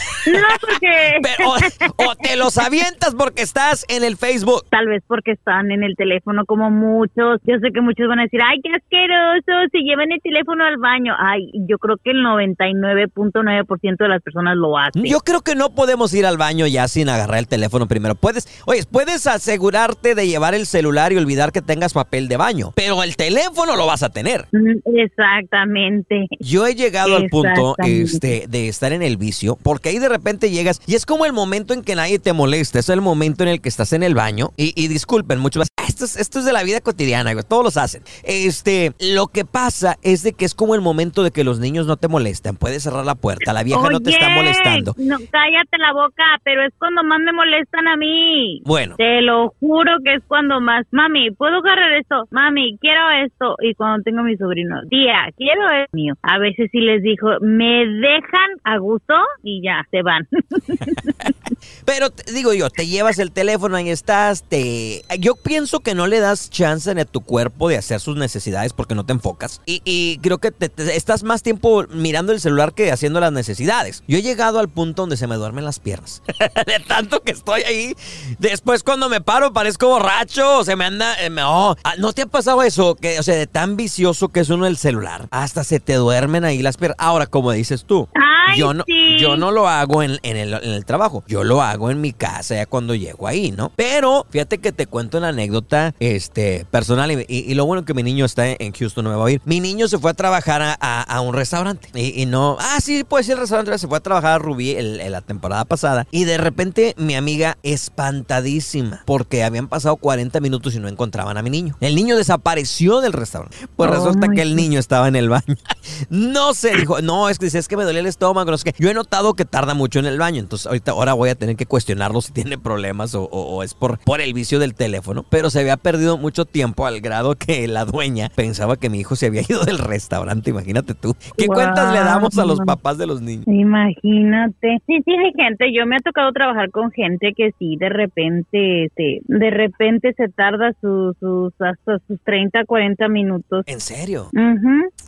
porque... 0.61 1.19
Pero- 1.37 1.49
o, 1.49 2.09
o 2.11 2.15
te 2.15 2.35
los 2.37 2.57
avientas 2.57 3.15
porque 3.17 3.41
estás 3.41 3.85
en 3.89 4.03
el 4.03 4.17
Facebook. 4.17 4.63
Tal 4.69 4.87
vez 4.87 5.03
porque 5.07 5.31
están 5.31 5.71
en 5.71 5.83
el 5.83 5.95
teléfono 5.95 6.45
como 6.45 6.69
muchos. 6.71 7.39
Yo 7.43 7.55
sé 7.61 7.71
que 7.73 7.81
muchos 7.81 8.07
van 8.07 8.19
a 8.19 8.23
decir, 8.23 8.39
ay, 8.43 8.59
qué 8.63 8.69
asqueroso, 8.75 9.69
se 9.71 9.79
llevan 9.79 10.11
el 10.11 10.21
teléfono 10.21 10.63
al 10.65 10.77
baño. 10.77 11.13
Ay, 11.17 11.49
yo 11.67 11.77
creo 11.77 11.97
que 12.03 12.11
el 12.11 12.17
99.9% 12.23 13.97
de 13.97 14.07
las 14.07 14.21
personas 14.21 14.55
lo 14.55 14.77
hacen. 14.77 15.03
Yo 15.03 15.19
creo 15.19 15.41
que 15.41 15.55
no 15.55 15.69
podemos 15.75 16.13
ir 16.13 16.25
al 16.25 16.37
baño 16.37 16.67
ya 16.67 16.87
sin 16.87 17.09
agarrar 17.09 17.32
el 17.39 17.47
teléfono 17.47 17.87
primero. 17.87 18.15
Puedes, 18.15 18.47
oye, 18.65 18.83
puedes 18.89 19.27
asegurarte 19.27 20.15
de 20.15 20.27
llevar 20.27 20.53
el 20.53 20.65
celular 20.65 21.11
y 21.13 21.17
olvidar 21.17 21.51
que 21.51 21.61
tengas 21.61 21.93
papel 21.93 22.27
de 22.27 22.37
baño, 22.37 22.71
pero 22.75 23.03
el 23.03 23.15
teléfono 23.15 23.75
lo 23.75 23.85
vas 23.85 24.03
a 24.03 24.09
tener. 24.09 24.47
Mm, 24.51 24.79
Exactamente. 24.97 26.27
Yo 26.39 26.65
he 26.67 26.75
llegado 26.75 27.15
al 27.15 27.29
punto 27.29 27.75
este, 27.85 28.45
de 28.47 28.67
estar 28.67 28.93
en 28.93 29.01
el 29.01 29.17
vicio, 29.17 29.57
porque 29.61 29.89
ahí 29.89 29.99
de 29.99 30.09
repente 30.09 30.49
llegas 30.49 30.81
y 30.85 30.95
es 30.95 31.05
como 31.05 31.25
el 31.25 31.33
momento 31.33 31.73
en 31.73 31.81
que 31.83 31.95
nadie 31.95 32.19
te 32.19 32.33
molesta, 32.33 32.79
es 32.79 32.89
el 32.89 33.01
momento 33.01 33.43
en 33.43 33.49
el 33.49 33.61
que 33.61 33.69
estás 33.69 33.93
en 33.93 34.03
el 34.03 34.13
baño 34.15 34.51
y, 34.57 34.73
y 34.81 34.87
disculpen, 34.87 35.39
muchos 35.39 35.61
más, 35.61 35.67
"Ah, 35.77 35.85
esto 35.87 36.05
es, 36.05 36.15
esto 36.17 36.39
es 36.39 36.45
de 36.45 36.53
la 36.53 36.63
vida 36.63 36.81
cotidiana, 36.81 37.33
todos 37.43 37.63
los 37.63 37.77
hacen. 37.77 38.03
Este, 38.23 38.93
lo 38.99 39.27
que 39.27 39.45
pasa 39.45 39.97
es 40.01 40.23
de 40.23 40.33
que 40.33 40.45
es 40.45 40.53
como 40.53 40.75
el 40.75 40.81
momento 40.81 41.23
de 41.23 41.31
que 41.31 41.43
los 41.43 41.59
niños 41.59 41.85
no 41.87 41.97
te 41.97 42.07
molestan, 42.07 42.55
puedes 42.55 42.83
cerrar 42.83 43.05
la 43.05 43.15
puerta, 43.15 43.53
la 43.53 43.63
vieja 43.63 43.89
no 43.89 43.99
te 43.99 44.11
está 44.11 44.29
molestando. 44.29 44.93
No, 44.97 45.17
cállate 45.31 45.77
la 45.77 45.93
boca, 45.93 46.23
pero 46.43 46.65
es 46.65 46.73
cuando 46.79 47.03
más 47.03 47.19
me 47.23 47.33
molestan 47.33 47.87
a 47.87 47.97
mí. 47.97 48.61
Bueno. 48.65 48.95
Te 48.97 49.21
lo 49.21 49.53
juro 49.59 49.91
que 50.03 50.15
es 50.15 50.23
cuando 50.27 50.61
más, 50.61 50.85
mami, 50.91 51.31
¿puedo 51.31 51.57
agarrar 51.57 51.93
esto? 51.93 52.27
Mami, 52.31 52.77
quiero 52.79 53.09
esto. 53.25 53.55
Y 53.61 53.73
cuando 53.75 54.03
tengo 54.03 54.19
a 54.19 54.23
mi 54.23 54.37
sobrino, 54.37 54.81
tía, 54.89 55.29
quiero 55.37 55.69
esto 55.71 55.89
mío. 55.93 56.13
A 56.21 56.37
veces 56.39 56.69
sí 56.71 56.79
les 56.79 57.01
dijo, 57.03 57.27
me 57.41 57.85
dejan 57.85 58.49
a 58.63 58.77
gusto 58.77 59.13
y 59.43 59.61
ya, 59.63 59.85
se 59.91 60.01
van. 60.01 60.27
Pero 61.85 62.07
digo 62.33 62.53
yo, 62.53 62.69
te 62.69 62.87
llevas 62.87 63.19
el 63.19 63.31
teléfono, 63.31 63.75
ahí 63.77 63.89
estás, 63.89 64.43
te... 64.43 65.01
Yo 65.19 65.35
pienso 65.35 65.79
que 65.79 65.95
no 65.95 66.07
le 66.07 66.19
das 66.19 66.49
chance 66.49 66.89
a 66.91 67.05
tu 67.05 67.21
cuerpo 67.21 67.69
de 67.69 67.77
hacer 67.77 67.99
sus 67.99 68.15
necesidades 68.17 68.73
porque 68.73 68.95
no 68.95 69.05
te 69.05 69.13
enfocas. 69.13 69.61
Y, 69.65 69.81
y 69.85 70.17
creo 70.19 70.37
que 70.39 70.51
te- 70.51 70.69
te- 70.69 70.95
estás 70.95 71.23
más 71.23 71.41
tiempo 71.43 71.85
mirando 71.89 72.31
el 72.33 72.39
celular 72.39 72.73
que 72.73 72.91
haciendo 72.91 73.19
las 73.19 73.31
necesidades. 73.31 74.03
Yo 74.07 74.17
he 74.17 74.21
llegado 74.21 74.59
al 74.59 74.69
punto 74.69 75.03
donde 75.03 75.17
se 75.17 75.27
me 75.27 75.35
duermen 75.35 75.63
las 75.65 75.79
piernas. 75.79 76.21
de 76.65 76.79
tanto 76.87 77.12
que 77.21 77.31
estoy 77.31 77.61
ahí. 77.63 77.95
Después 78.39 78.83
cuando 78.83 79.09
me 79.09 79.21
paro 79.21 79.53
parezco 79.53 79.87
borracho, 79.87 80.63
se 80.63 80.75
me 80.75 80.85
anda... 80.85 81.15
eh, 81.23 81.29
me- 81.29 81.43
oh. 81.43 81.75
Ah, 81.83 81.93
¿No 81.97 82.13
te 82.13 82.23
ha 82.23 82.25
pasado 82.25 82.63
eso? 82.63 82.95
Que, 82.95 83.19
o 83.19 83.23
sea, 83.23 83.35
de 83.35 83.47
tan 83.47 83.75
vicioso 83.75 84.29
que 84.29 84.39
es 84.39 84.49
uno 84.49 84.65
el 84.65 84.77
celular. 84.77 85.27
Hasta 85.31 85.63
se 85.63 85.79
te 85.79 85.95
duermen 85.95 86.45
ahí 86.45 86.61
las 86.61 86.77
piernas. 86.77 86.95
Ahora, 86.99 87.25
como 87.27 87.51
dices 87.51 87.85
tú, 87.85 88.07
Ay, 88.47 88.57
yo 88.59 88.73
no, 88.73 88.83
sí. 88.87 89.17
yo 89.19 89.37
no 89.37 89.51
lo 89.51 89.67
hago 89.67 90.03
en, 90.03 90.19
en 90.23 90.37
el, 90.37 90.53
en 90.53 90.69
el 90.71 90.85
trabajo. 90.85 91.23
Yo 91.27 91.43
lo 91.43 91.61
hago 91.61 91.91
en 91.91 92.01
mi 92.01 92.13
casa 92.13 92.55
ya 92.55 92.65
cuando 92.65 92.95
llego 92.95 93.27
ahí, 93.27 93.51
¿no? 93.51 93.71
Pero 93.75 94.25
fíjate 94.29 94.57
que 94.59 94.71
te 94.71 94.87
cuento 94.87 95.17
una 95.17 95.29
anécdota 95.29 95.93
este, 95.99 96.65
personal 96.71 97.11
y, 97.11 97.25
y- 97.27 97.51
y 97.51 97.53
lo 97.55 97.65
bueno 97.65 97.85
que 97.85 97.93
mi 97.93 98.03
niño 98.03 98.25
está 98.25 98.47
en 98.47 98.71
Houston, 98.73 99.03
no 99.05 99.09
me 99.09 99.15
va 99.15 99.21
a 99.23 99.25
oír. 99.25 99.41
Mi 99.45 99.59
niño 99.59 99.87
se 99.87 99.97
fue 99.97 100.11
a 100.11 100.13
trabajar 100.13 100.61
a, 100.61 100.77
a- 100.79 101.01
a 101.03 101.21
un 101.21 101.33
restaurante 101.33 101.89
y, 101.93 102.21
y 102.21 102.25
no... 102.25 102.57
Ah, 102.59 102.79
sí, 102.81 103.03
puede 103.03 103.23
ser 103.23 103.33
el 103.35 103.41
restaurante. 103.41 103.77
Se 103.77 103.87
fue 103.87 103.97
a 103.97 104.01
trabajar 104.01 104.31
a 104.33 104.39
Rubí 104.39 104.71
el- 104.71 104.99
el- 105.01 105.11
la 105.11 105.21
temporada 105.21 105.65
pasada 105.65 106.07
y 106.11 106.23
de 106.25 106.37
repente 106.37 106.93
mi 107.03 107.15
amiga 107.15 107.57
espantadísima 107.63 109.01
porque 109.05 109.43
habían 109.43 109.67
pasado 109.67 109.95
40 109.97 110.39
minutos 110.39 110.75
y 110.75 110.79
no 110.79 110.87
encontraban 110.87 111.37
a 111.37 111.41
mi 111.41 111.49
niño. 111.49 111.75
El 111.81 111.95
niño 111.95 112.15
desapareció 112.17 113.01
del 113.01 113.13
restaurante. 113.13 113.55
Pues 113.75 113.89
Oh, 113.89 113.93
resulta 113.93 114.27
que 114.29 114.41
el 114.41 114.55
niño 114.55 114.79
estaba 114.79 115.07
en 115.07 115.15
el 115.15 115.29
baño. 115.29 115.43
No 116.09 116.53
sé, 116.53 116.75
dijo, 116.77 117.01
no, 117.01 117.27
es 117.29 117.37
que 117.37 117.45
dice, 117.45 117.59
es 117.59 117.67
que 117.67 117.75
me 117.75 117.83
dolía 117.83 117.99
el 117.99 118.05
estómago, 118.05 118.49
no 118.49 118.57
sé 118.57 118.71
qué. 118.71 118.81
Yo 118.81 118.89
he 118.89 118.93
notado 118.93 119.33
que 119.33 119.43
tarda 119.45 119.73
mucho 119.73 119.99
en 119.99 120.05
el 120.05 120.17
baño, 120.17 120.39
entonces 120.39 120.65
ahorita 120.67 120.91
ahora 120.91 121.13
voy 121.13 121.29
a 121.29 121.35
tener 121.35 121.55
que 121.57 121.65
cuestionarlo 121.65 122.21
si 122.21 122.31
tiene 122.31 122.57
problemas 122.57 123.13
o, 123.15 123.23
o- 123.23 123.55
o 123.57 123.63
es 123.63 123.73
por, 123.73 123.99
por 123.99 124.21
el 124.21 124.33
vicio 124.33 124.59
del 124.59 124.73
teléfono. 124.75 125.25
Pero 125.29 125.49
se 125.49 125.59
había 125.59 125.75
perdido 125.77 126.17
mucho 126.17 126.45
tiempo 126.45 126.85
al 126.87 127.01
grado 127.01 127.35
que 127.37 127.67
la 127.67 127.83
dueña 127.85 128.31
pensaba 128.33 128.77
que 128.77 128.89
mi 128.89 128.99
hijo 128.99 129.15
se 129.17 129.25
había 129.27 129.41
ido 129.47 129.63
del 129.65 129.77
restaurante, 129.77 130.49
imagínate 130.51 130.93
tú. 130.93 131.15
¿Qué 131.37 131.47
Wow. 131.47 131.55
cuentas 131.55 131.91
le 131.93 131.99
damos 131.99 132.37
a 132.37 132.45
los 132.45 132.59
papás 132.61 132.97
de 132.97 133.05
los 133.07 133.21
niños? 133.21 133.45
Imagínate. 133.47 134.81
Sí, 134.87 135.01
sí, 135.05 135.11
hay 135.11 135.33
gente. 135.37 135.73
Yo 135.73 135.85
me 135.85 135.97
ha 135.97 135.99
tocado 135.99 136.31
trabajar 136.31 136.71
con 136.71 136.91
gente 136.93 137.33
que 137.35 137.51
sí, 137.59 137.75
de 137.77 137.89
repente, 137.89 138.85
este, 138.85 139.21
de 139.25 139.49
repente 139.49 140.13
se 140.15 140.29
tarda 140.29 140.73
sus, 140.81 141.15
sus, 141.19 141.53
hasta 141.59 141.99
sus 142.07 142.19
30, 142.23 142.65
40 142.65 143.07
minutos. 143.09 143.63
¿En 143.67 143.79
serio? 143.81 144.29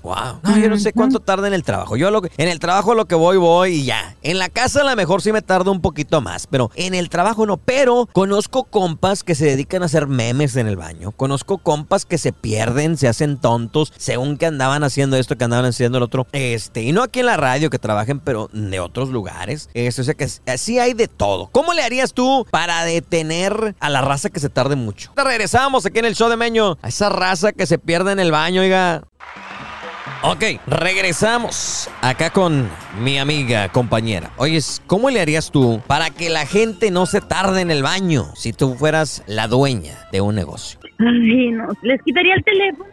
Wow. 0.04 0.40
No, 0.44 0.58
yo 0.58 0.70
no 0.70 0.78
sé 0.78 0.94
cuánto 0.94 1.20
tarda 1.20 1.48
en 1.48 1.54
el 1.54 1.64
trabajo. 1.64 1.98
Yo 1.98 2.12
lo 2.12 2.22
que- 2.22 2.30
en 2.38 2.48
el 2.50 2.60
trabajo 2.60 2.94
lo 2.96 3.06
que 3.06 3.16
voy, 3.16 3.38
voy 3.38 3.72
y 3.72 3.86
ya. 3.86 4.16
En 4.24 4.38
la 4.38 4.50
casa 4.50 4.82
a 4.82 4.84
lo 4.90 4.96
mejor 4.96 5.22
sí 5.22 5.32
me 5.32 5.42
tarda 5.42 5.72
un 5.72 5.82
poquito 5.82 6.22
más, 6.22 6.48
pero 6.48 6.72
en 6.76 6.94
el 6.94 7.10
trabajo 7.10 7.46
no. 7.46 7.58
Pero 7.58 8.08
conozco 8.14 8.64
compas 8.66 9.24
que 9.24 9.36
se 9.36 9.46
dedican 9.46 9.82
a 9.82 9.86
hacer 9.86 10.08
memes 10.08 10.56
en 10.56 10.68
el 10.68 10.76
baño. 10.76 11.12
Conozco 11.12 11.58
compas 11.58 12.06
que 12.06 12.18
se 12.18 12.34
pierden, 12.34 12.98
se 12.98 13.08
hacen 13.08 13.38
tontos, 13.38 13.94
según 13.98 14.38
que 14.38 14.46
andaban 14.46 14.84
haciendo 14.84 15.18
esto, 15.18 15.36
que 15.38 15.44
andaban 15.46 15.66
haciendo 15.66 15.98
el 15.98 16.04
otro. 16.04 16.28
Este, 16.32 16.82
y 16.84 16.92
no 16.92 17.04
aquí 17.04 17.20
en 17.22 17.26
la 17.28 17.38
radio 17.38 17.70
que 17.70 17.80
trabajen, 17.80 18.20
pero 18.20 18.50
de 18.54 18.80
otros 18.80 19.10
lugares. 19.10 19.70
Este, 19.74 20.02
o 20.02 20.04
sea 20.04 20.14
que 20.14 20.28
así 20.48 20.80
hay 20.80 20.94
de 20.94 21.08
todo. 21.08 21.50
¿Cómo 21.52 21.74
le 21.76 21.84
harías 21.84 22.14
tú 22.14 22.48
para 22.50 22.84
detener 22.84 23.76
a 23.80 23.90
la 23.90 24.02
raza 24.02 24.30
que 24.30 24.40
se 24.40 24.50
tarde 24.50 24.76
mucho? 24.76 25.12
Regresamos 25.16 25.86
aquí 25.86 26.00
en 26.00 26.06
el 26.06 26.16
show 26.16 26.30
de 26.30 26.38
Meño. 26.38 26.78
A 26.82 26.88
esa 26.88 27.10
raza 27.10 27.52
que 27.52 27.66
se 27.66 27.78
pierde 27.78 28.12
en 28.12 28.20
el 28.20 28.32
baño, 28.32 28.62
oiga. 28.62 29.04
Ok, 30.24 30.44
regresamos 30.66 31.88
acá 32.02 32.32
con 32.32 32.68
mi 33.00 33.20
amiga, 33.20 33.70
compañera. 33.72 34.32
Oyes, 34.38 34.82
¿cómo 34.88 35.12
le 35.12 35.22
harías 35.22 35.52
tú 35.52 35.82
para 35.86 36.10
que 36.10 36.30
la 36.30 36.48
gente 36.48 36.90
no 36.90 37.06
se 37.06 37.22
tarde 37.22 37.62
en 37.62 37.70
el 37.70 37.84
baño 37.84 38.32
si 38.36 38.52
tú 38.52 38.76
fueras 38.76 39.22
la 39.28 39.48
dueña 39.48 40.08
de 40.12 40.22
un 40.22 40.34
negocio? 40.34 40.80
Ay, 40.98 41.52
no. 41.52 41.68
Les 41.82 42.02
quitaría 42.04 42.34
el 42.36 42.44
teléfono. 42.44 42.86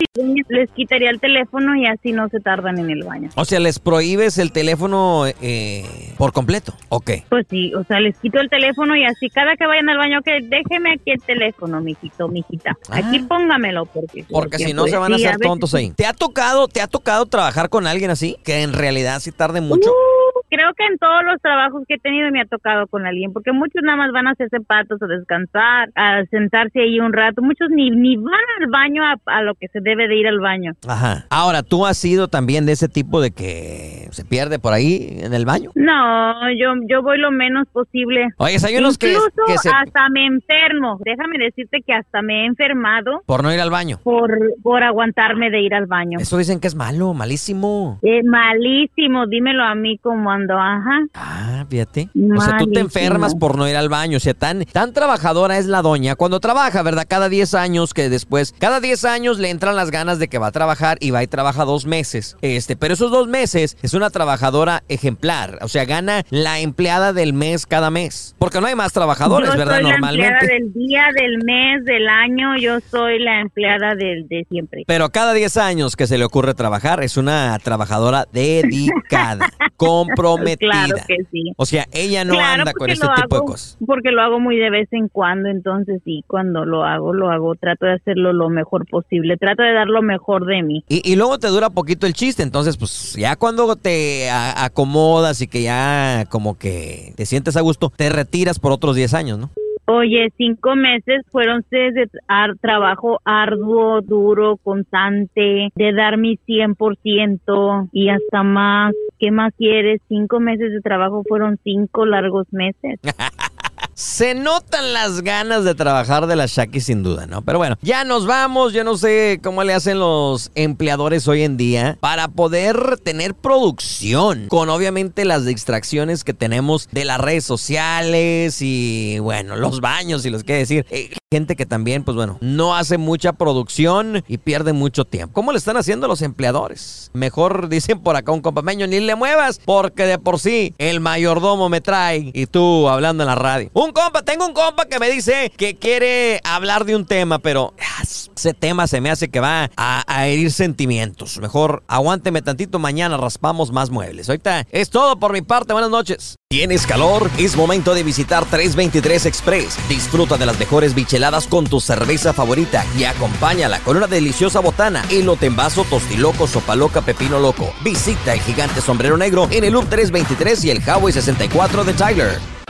Les 0.48 0.70
quitaría 0.70 1.10
el 1.10 1.20
teléfono 1.20 1.76
y 1.76 1.86
así 1.86 2.12
no 2.12 2.28
se 2.28 2.40
tardan 2.40 2.78
en 2.78 2.90
el 2.90 3.04
baño. 3.04 3.30
O 3.36 3.44
sea, 3.44 3.60
les 3.60 3.78
prohíbes 3.78 4.38
el 4.38 4.50
teléfono 4.52 5.24
eh, 5.40 5.84
por 6.18 6.32
completo. 6.32 6.74
Ok. 6.88 7.10
Pues 7.28 7.46
sí, 7.48 7.72
o 7.74 7.84
sea, 7.84 8.00
les 8.00 8.18
quito 8.18 8.40
el 8.40 8.48
teléfono 8.50 8.96
y 8.96 9.04
así 9.04 9.28
cada 9.30 9.56
que 9.56 9.66
vayan 9.66 9.88
al 9.88 9.98
baño, 9.98 10.20
que 10.22 10.40
déjeme 10.42 10.92
aquí 10.94 11.12
el 11.12 11.22
teléfono, 11.22 11.80
mijito, 11.80 12.28
mijita. 12.28 12.76
Aquí 12.90 13.20
Ah. 13.22 13.26
póngamelo 13.28 13.86
porque... 13.86 14.24
Porque 14.30 14.58
si 14.58 14.72
no 14.74 14.86
se 14.86 14.96
van 14.96 15.12
a 15.12 15.16
hacer 15.16 15.38
tontos 15.38 15.74
ahí. 15.74 15.90
¿Te 15.92 16.06
ha 16.06 16.12
tocado, 16.12 16.68
te 16.68 16.80
ha 16.80 16.88
tocado 16.88 17.26
trabajar 17.26 17.68
con 17.68 17.86
alguien 17.86 18.10
así? 18.10 18.36
Que 18.44 18.62
en 18.62 18.72
realidad 18.72 19.20
sí 19.20 19.32
tarde 19.32 19.60
mucho. 19.60 19.90
Uh, 19.90 20.11
creo 20.52 20.74
que 20.76 20.84
en 20.84 20.98
todos 20.98 21.24
los 21.24 21.40
trabajos 21.40 21.82
que 21.88 21.94
he 21.94 21.98
tenido 21.98 22.30
me 22.30 22.42
ha 22.42 22.44
tocado 22.44 22.86
con 22.86 23.06
alguien, 23.06 23.32
porque 23.32 23.52
muchos 23.52 23.82
nada 23.82 23.96
más 23.96 24.12
van 24.12 24.26
a 24.26 24.32
hacerse 24.32 24.60
patos 24.60 25.00
a 25.02 25.06
descansar, 25.06 25.88
a 25.94 26.24
sentarse 26.30 26.80
ahí 26.80 27.00
un 27.00 27.12
rato. 27.14 27.40
Muchos 27.40 27.70
ni, 27.70 27.90
ni 27.90 28.16
van 28.16 28.34
al 28.60 28.66
baño 28.70 29.02
a, 29.02 29.16
a 29.26 29.42
lo 29.42 29.54
que 29.54 29.68
se 29.68 29.80
debe 29.80 30.08
de 30.08 30.16
ir 30.16 30.26
al 30.28 30.40
baño. 30.40 30.72
Ajá. 30.86 31.24
Ahora, 31.30 31.62
¿tú 31.62 31.86
has 31.86 31.96
sido 31.96 32.28
también 32.28 32.66
de 32.66 32.72
ese 32.72 32.88
tipo 32.88 33.22
de 33.22 33.30
que 33.30 34.08
se 34.10 34.24
pierde 34.26 34.58
por 34.58 34.74
ahí 34.74 35.20
en 35.22 35.32
el 35.32 35.46
baño? 35.46 35.70
No, 35.74 36.50
yo, 36.52 36.74
yo 36.86 37.02
voy 37.02 37.18
lo 37.18 37.30
menos 37.30 37.66
posible. 37.68 38.28
Oye, 38.36 38.56
hay 38.62 38.76
unos 38.76 38.98
que, 38.98 39.12
Incluso 39.12 39.30
que 39.46 39.56
se... 39.58 39.70
hasta 39.70 40.08
me 40.10 40.26
enfermo. 40.26 40.98
Déjame 41.02 41.38
decirte 41.38 41.80
que 41.86 41.94
hasta 41.94 42.20
me 42.20 42.42
he 42.42 42.46
enfermado 42.46 43.22
Por 43.24 43.42
no 43.42 43.52
ir 43.54 43.60
al 43.60 43.70
baño. 43.70 43.98
por, 44.02 44.30
por 44.62 44.82
aguantarme 44.82 45.50
de 45.50 45.62
ir 45.62 45.74
al 45.74 45.86
baño. 45.86 46.18
Eso 46.20 46.36
dicen 46.36 46.60
que 46.60 46.66
es 46.66 46.74
malo, 46.74 47.14
malísimo. 47.14 47.98
Eh, 48.02 48.22
malísimo, 48.24 49.26
dímelo 49.26 49.64
a 49.64 49.74
mí 49.74 49.96
como 49.98 50.30
ajá. 50.50 51.06
Ah, 51.14 51.64
fíjate. 51.68 52.08
O 52.14 52.40
sea, 52.40 52.58
tú 52.58 52.66
te 52.66 52.80
Malísimo. 52.80 52.80
enfermas 52.80 53.34
por 53.34 53.56
no 53.56 53.68
ir 53.68 53.76
al 53.76 53.88
baño. 53.88 54.16
O 54.16 54.20
sea, 54.20 54.34
tan, 54.34 54.64
tan 54.64 54.92
trabajadora 54.92 55.58
es 55.58 55.66
la 55.66 55.82
doña. 55.82 56.16
Cuando 56.16 56.40
trabaja, 56.40 56.82
¿verdad? 56.82 57.06
Cada 57.08 57.28
10 57.28 57.54
años 57.54 57.94
que 57.94 58.08
después, 58.08 58.54
cada 58.58 58.80
10 58.80 59.04
años 59.04 59.38
le 59.38 59.50
entran 59.50 59.76
las 59.76 59.90
ganas 59.90 60.18
de 60.18 60.28
que 60.28 60.38
va 60.38 60.48
a 60.48 60.52
trabajar 60.52 60.98
y 61.00 61.10
va 61.10 61.22
y 61.22 61.26
trabaja 61.26 61.64
dos 61.64 61.86
meses. 61.86 62.36
Este, 62.42 62.76
pero 62.76 62.94
esos 62.94 63.10
dos 63.10 63.28
meses 63.28 63.76
es 63.82 63.94
una 63.94 64.10
trabajadora 64.10 64.82
ejemplar. 64.88 65.58
O 65.62 65.68
sea, 65.68 65.84
gana 65.84 66.22
la 66.30 66.60
empleada 66.60 67.12
del 67.12 67.32
mes 67.32 67.66
cada 67.66 67.90
mes. 67.90 68.34
Porque 68.38 68.60
no 68.60 68.66
hay 68.66 68.74
más 68.74 68.92
trabajadores, 68.92 69.50
yo 69.50 69.56
¿verdad? 69.58 69.74
soy 69.76 69.82
la 69.84 69.90
Normalmente. 69.90 70.26
empleada 70.28 70.52
del 70.54 70.72
día, 70.72 71.04
del 71.14 71.38
mes, 71.44 71.84
del 71.84 72.08
año, 72.08 72.56
yo 72.58 72.78
soy 72.90 73.18
la 73.18 73.40
empleada 73.40 73.94
del 73.94 74.26
de 74.28 74.46
siempre. 74.50 74.84
Pero 74.86 75.10
cada 75.10 75.32
10 75.32 75.56
años 75.58 75.96
que 75.96 76.06
se 76.06 76.18
le 76.18 76.24
ocurre 76.24 76.54
trabajar 76.54 77.02
es 77.02 77.16
una 77.16 77.58
trabajadora 77.62 78.26
dedicada, 78.32 79.50
comprometida. 79.76 80.31
Claro 80.58 80.96
que 81.06 81.16
sí. 81.30 81.52
O 81.56 81.66
sea, 81.66 81.86
ella 81.92 82.24
no 82.24 82.34
Claro, 82.34 82.60
anda 82.60 82.72
con 82.72 82.90
este 82.90 83.06
tipo 83.22 83.36
de 83.36 83.42
cosas. 83.42 83.78
Porque 83.86 84.10
lo 84.10 84.22
hago 84.22 84.40
muy 84.40 84.56
de 84.56 84.70
vez 84.70 84.88
en 84.92 85.08
cuando, 85.08 85.48
entonces 85.48 86.00
sí, 86.04 86.24
cuando 86.26 86.64
lo 86.64 86.84
hago, 86.84 87.12
lo 87.12 87.30
hago, 87.30 87.54
trato 87.54 87.86
de 87.86 87.94
hacerlo 87.94 88.32
lo 88.32 88.48
mejor 88.48 88.86
posible, 88.88 89.36
trato 89.36 89.62
de 89.62 89.72
dar 89.72 89.88
lo 89.88 90.02
mejor 90.02 90.46
de 90.46 90.62
mí. 90.62 90.84
Y, 90.88 91.02
y 91.10 91.16
luego 91.16 91.38
te 91.38 91.48
dura 91.48 91.70
poquito 91.70 92.06
el 92.06 92.14
chiste, 92.14 92.42
entonces 92.42 92.76
pues 92.76 93.14
ya 93.18 93.36
cuando 93.36 93.76
te 93.76 94.30
acomodas 94.30 95.40
y 95.40 95.46
que 95.46 95.62
ya 95.62 96.24
como 96.28 96.58
que 96.58 97.12
te 97.16 97.26
sientes 97.26 97.56
a 97.56 97.60
gusto, 97.60 97.92
te 97.94 98.08
retiras 98.10 98.58
por 98.58 98.72
otros 98.72 98.96
10 98.96 99.14
años, 99.14 99.38
¿no? 99.38 99.50
Oye, 99.86 100.32
cinco 100.36 100.76
meses 100.76 101.22
fueron 101.30 101.64
de 101.70 102.08
ar- 102.28 102.56
trabajo 102.60 103.20
arduo, 103.24 104.00
duro, 104.00 104.56
constante, 104.58 105.70
de 105.74 105.92
dar 105.92 106.18
mi 106.18 106.36
100% 106.36 107.88
y 107.92 108.08
hasta 108.08 108.42
más. 108.42 108.94
¿Qué 109.18 109.30
más 109.30 109.52
quieres? 109.56 110.00
Cinco 110.08 110.40
meses 110.40 110.72
de 110.72 110.80
trabajo 110.80 111.22
fueron 111.28 111.58
cinco 111.64 112.06
largos 112.06 112.46
meses. 112.52 113.00
Se 113.94 114.34
notan 114.34 114.92
las 114.92 115.22
ganas 115.22 115.64
de 115.64 115.74
trabajar 115.74 116.26
de 116.26 116.36
la 116.36 116.46
Shaki 116.46 116.80
sin 116.80 117.02
duda, 117.02 117.26
¿no? 117.26 117.42
Pero 117.42 117.58
bueno, 117.58 117.76
ya 117.82 118.04
nos 118.04 118.26
vamos. 118.26 118.72
Yo 118.72 118.84
no 118.84 118.96
sé 118.96 119.40
cómo 119.42 119.64
le 119.64 119.74
hacen 119.74 119.98
los 119.98 120.50
empleadores 120.54 121.28
hoy 121.28 121.42
en 121.42 121.56
día 121.56 121.98
para 122.00 122.28
poder 122.28 122.98
tener 122.98 123.34
producción 123.34 124.46
con 124.48 124.70
obviamente 124.70 125.24
las 125.24 125.44
distracciones 125.44 126.24
que 126.24 126.34
tenemos 126.34 126.88
de 126.92 127.04
las 127.04 127.20
redes 127.20 127.44
sociales 127.44 128.58
y 128.60 129.18
bueno, 129.20 129.56
los 129.56 129.80
baños 129.80 130.24
y 130.26 130.30
los 130.30 130.44
que 130.44 130.54
decir. 130.54 130.86
Eh, 130.90 131.10
gente 131.32 131.56
que 131.56 131.64
también, 131.64 132.04
pues 132.04 132.14
bueno, 132.14 132.36
no 132.42 132.76
hace 132.76 132.98
mucha 132.98 133.32
producción 133.32 134.22
y 134.28 134.36
pierde 134.36 134.74
mucho 134.74 135.06
tiempo. 135.06 135.32
¿Cómo 135.32 135.52
le 135.52 135.56
están 135.56 135.78
haciendo 135.78 136.06
los 136.06 136.20
empleadores? 136.20 137.10
Mejor 137.14 137.68
dicen 137.70 138.00
por 138.00 138.16
acá 138.16 138.32
un 138.32 138.42
compameño, 138.42 138.86
ni 138.86 139.00
le 139.00 139.14
muevas, 139.14 139.58
porque 139.64 140.04
de 140.04 140.18
por 140.18 140.38
sí 140.38 140.74
el 140.76 141.00
mayordomo 141.00 141.70
me 141.70 141.80
trae 141.80 142.32
y 142.34 142.44
tú 142.44 142.86
hablando 142.86 143.22
en 143.22 143.28
la 143.28 143.34
radio. 143.34 143.70
Un 143.72 143.92
compa, 143.92 144.20
tengo 144.20 144.44
un 144.44 144.52
compa 144.52 144.84
que 144.84 144.98
me 144.98 145.08
dice 145.08 145.50
que 145.56 145.74
quiere 145.74 146.38
hablar 146.44 146.84
de 146.84 146.96
un 146.96 147.06
tema, 147.06 147.38
pero 147.38 147.72
ah, 147.80 148.02
ese 148.02 148.52
tema 148.52 148.86
se 148.86 149.00
me 149.00 149.10
hace 149.10 149.30
que 149.30 149.40
va 149.40 149.70
a, 149.74 150.04
a 150.06 150.26
herir 150.26 150.52
sentimientos. 150.52 151.38
Mejor 151.38 151.82
aguánteme 151.88 152.42
tantito, 152.42 152.78
mañana 152.78 153.16
raspamos 153.16 153.72
más 153.72 153.88
muebles. 153.88 154.28
Ahorita 154.28 154.66
es 154.70 154.90
todo 154.90 155.18
por 155.18 155.32
mi 155.32 155.40
parte, 155.40 155.72
buenas 155.72 155.90
noches. 155.90 156.36
¿Tienes 156.50 156.86
calor? 156.86 157.30
Es 157.38 157.56
momento 157.56 157.94
de 157.94 158.02
visitar 158.02 158.44
323 158.44 159.24
Express. 159.24 159.78
Disfruta 159.88 160.36
de 160.36 160.44
las 160.44 160.58
mejores 160.58 160.94
bicheladas 160.94 161.21
con 161.48 161.66
tu 161.68 161.80
cerveza 161.80 162.32
favorita 162.32 162.84
y 162.98 163.04
acompáñala 163.04 163.78
con 163.80 163.96
una 163.96 164.08
deliciosa 164.08 164.58
botana, 164.58 165.04
elote 165.08 165.46
en 165.46 165.54
vaso, 165.54 165.84
tostiloco, 165.88 166.48
sopa 166.48 166.74
loca, 166.74 167.00
pepino 167.00 167.38
loco. 167.38 167.72
Visita 167.84 168.34
el 168.34 168.40
gigante 168.40 168.80
sombrero 168.80 169.16
negro 169.16 169.46
en 169.52 169.62
el 169.62 169.72
Loop 169.72 169.88
323 169.88 170.64
y 170.64 170.70
el 170.70 170.78
Highway 170.78 171.12
64 171.12 171.84
de 171.84 171.92
Tyler. 171.92 172.61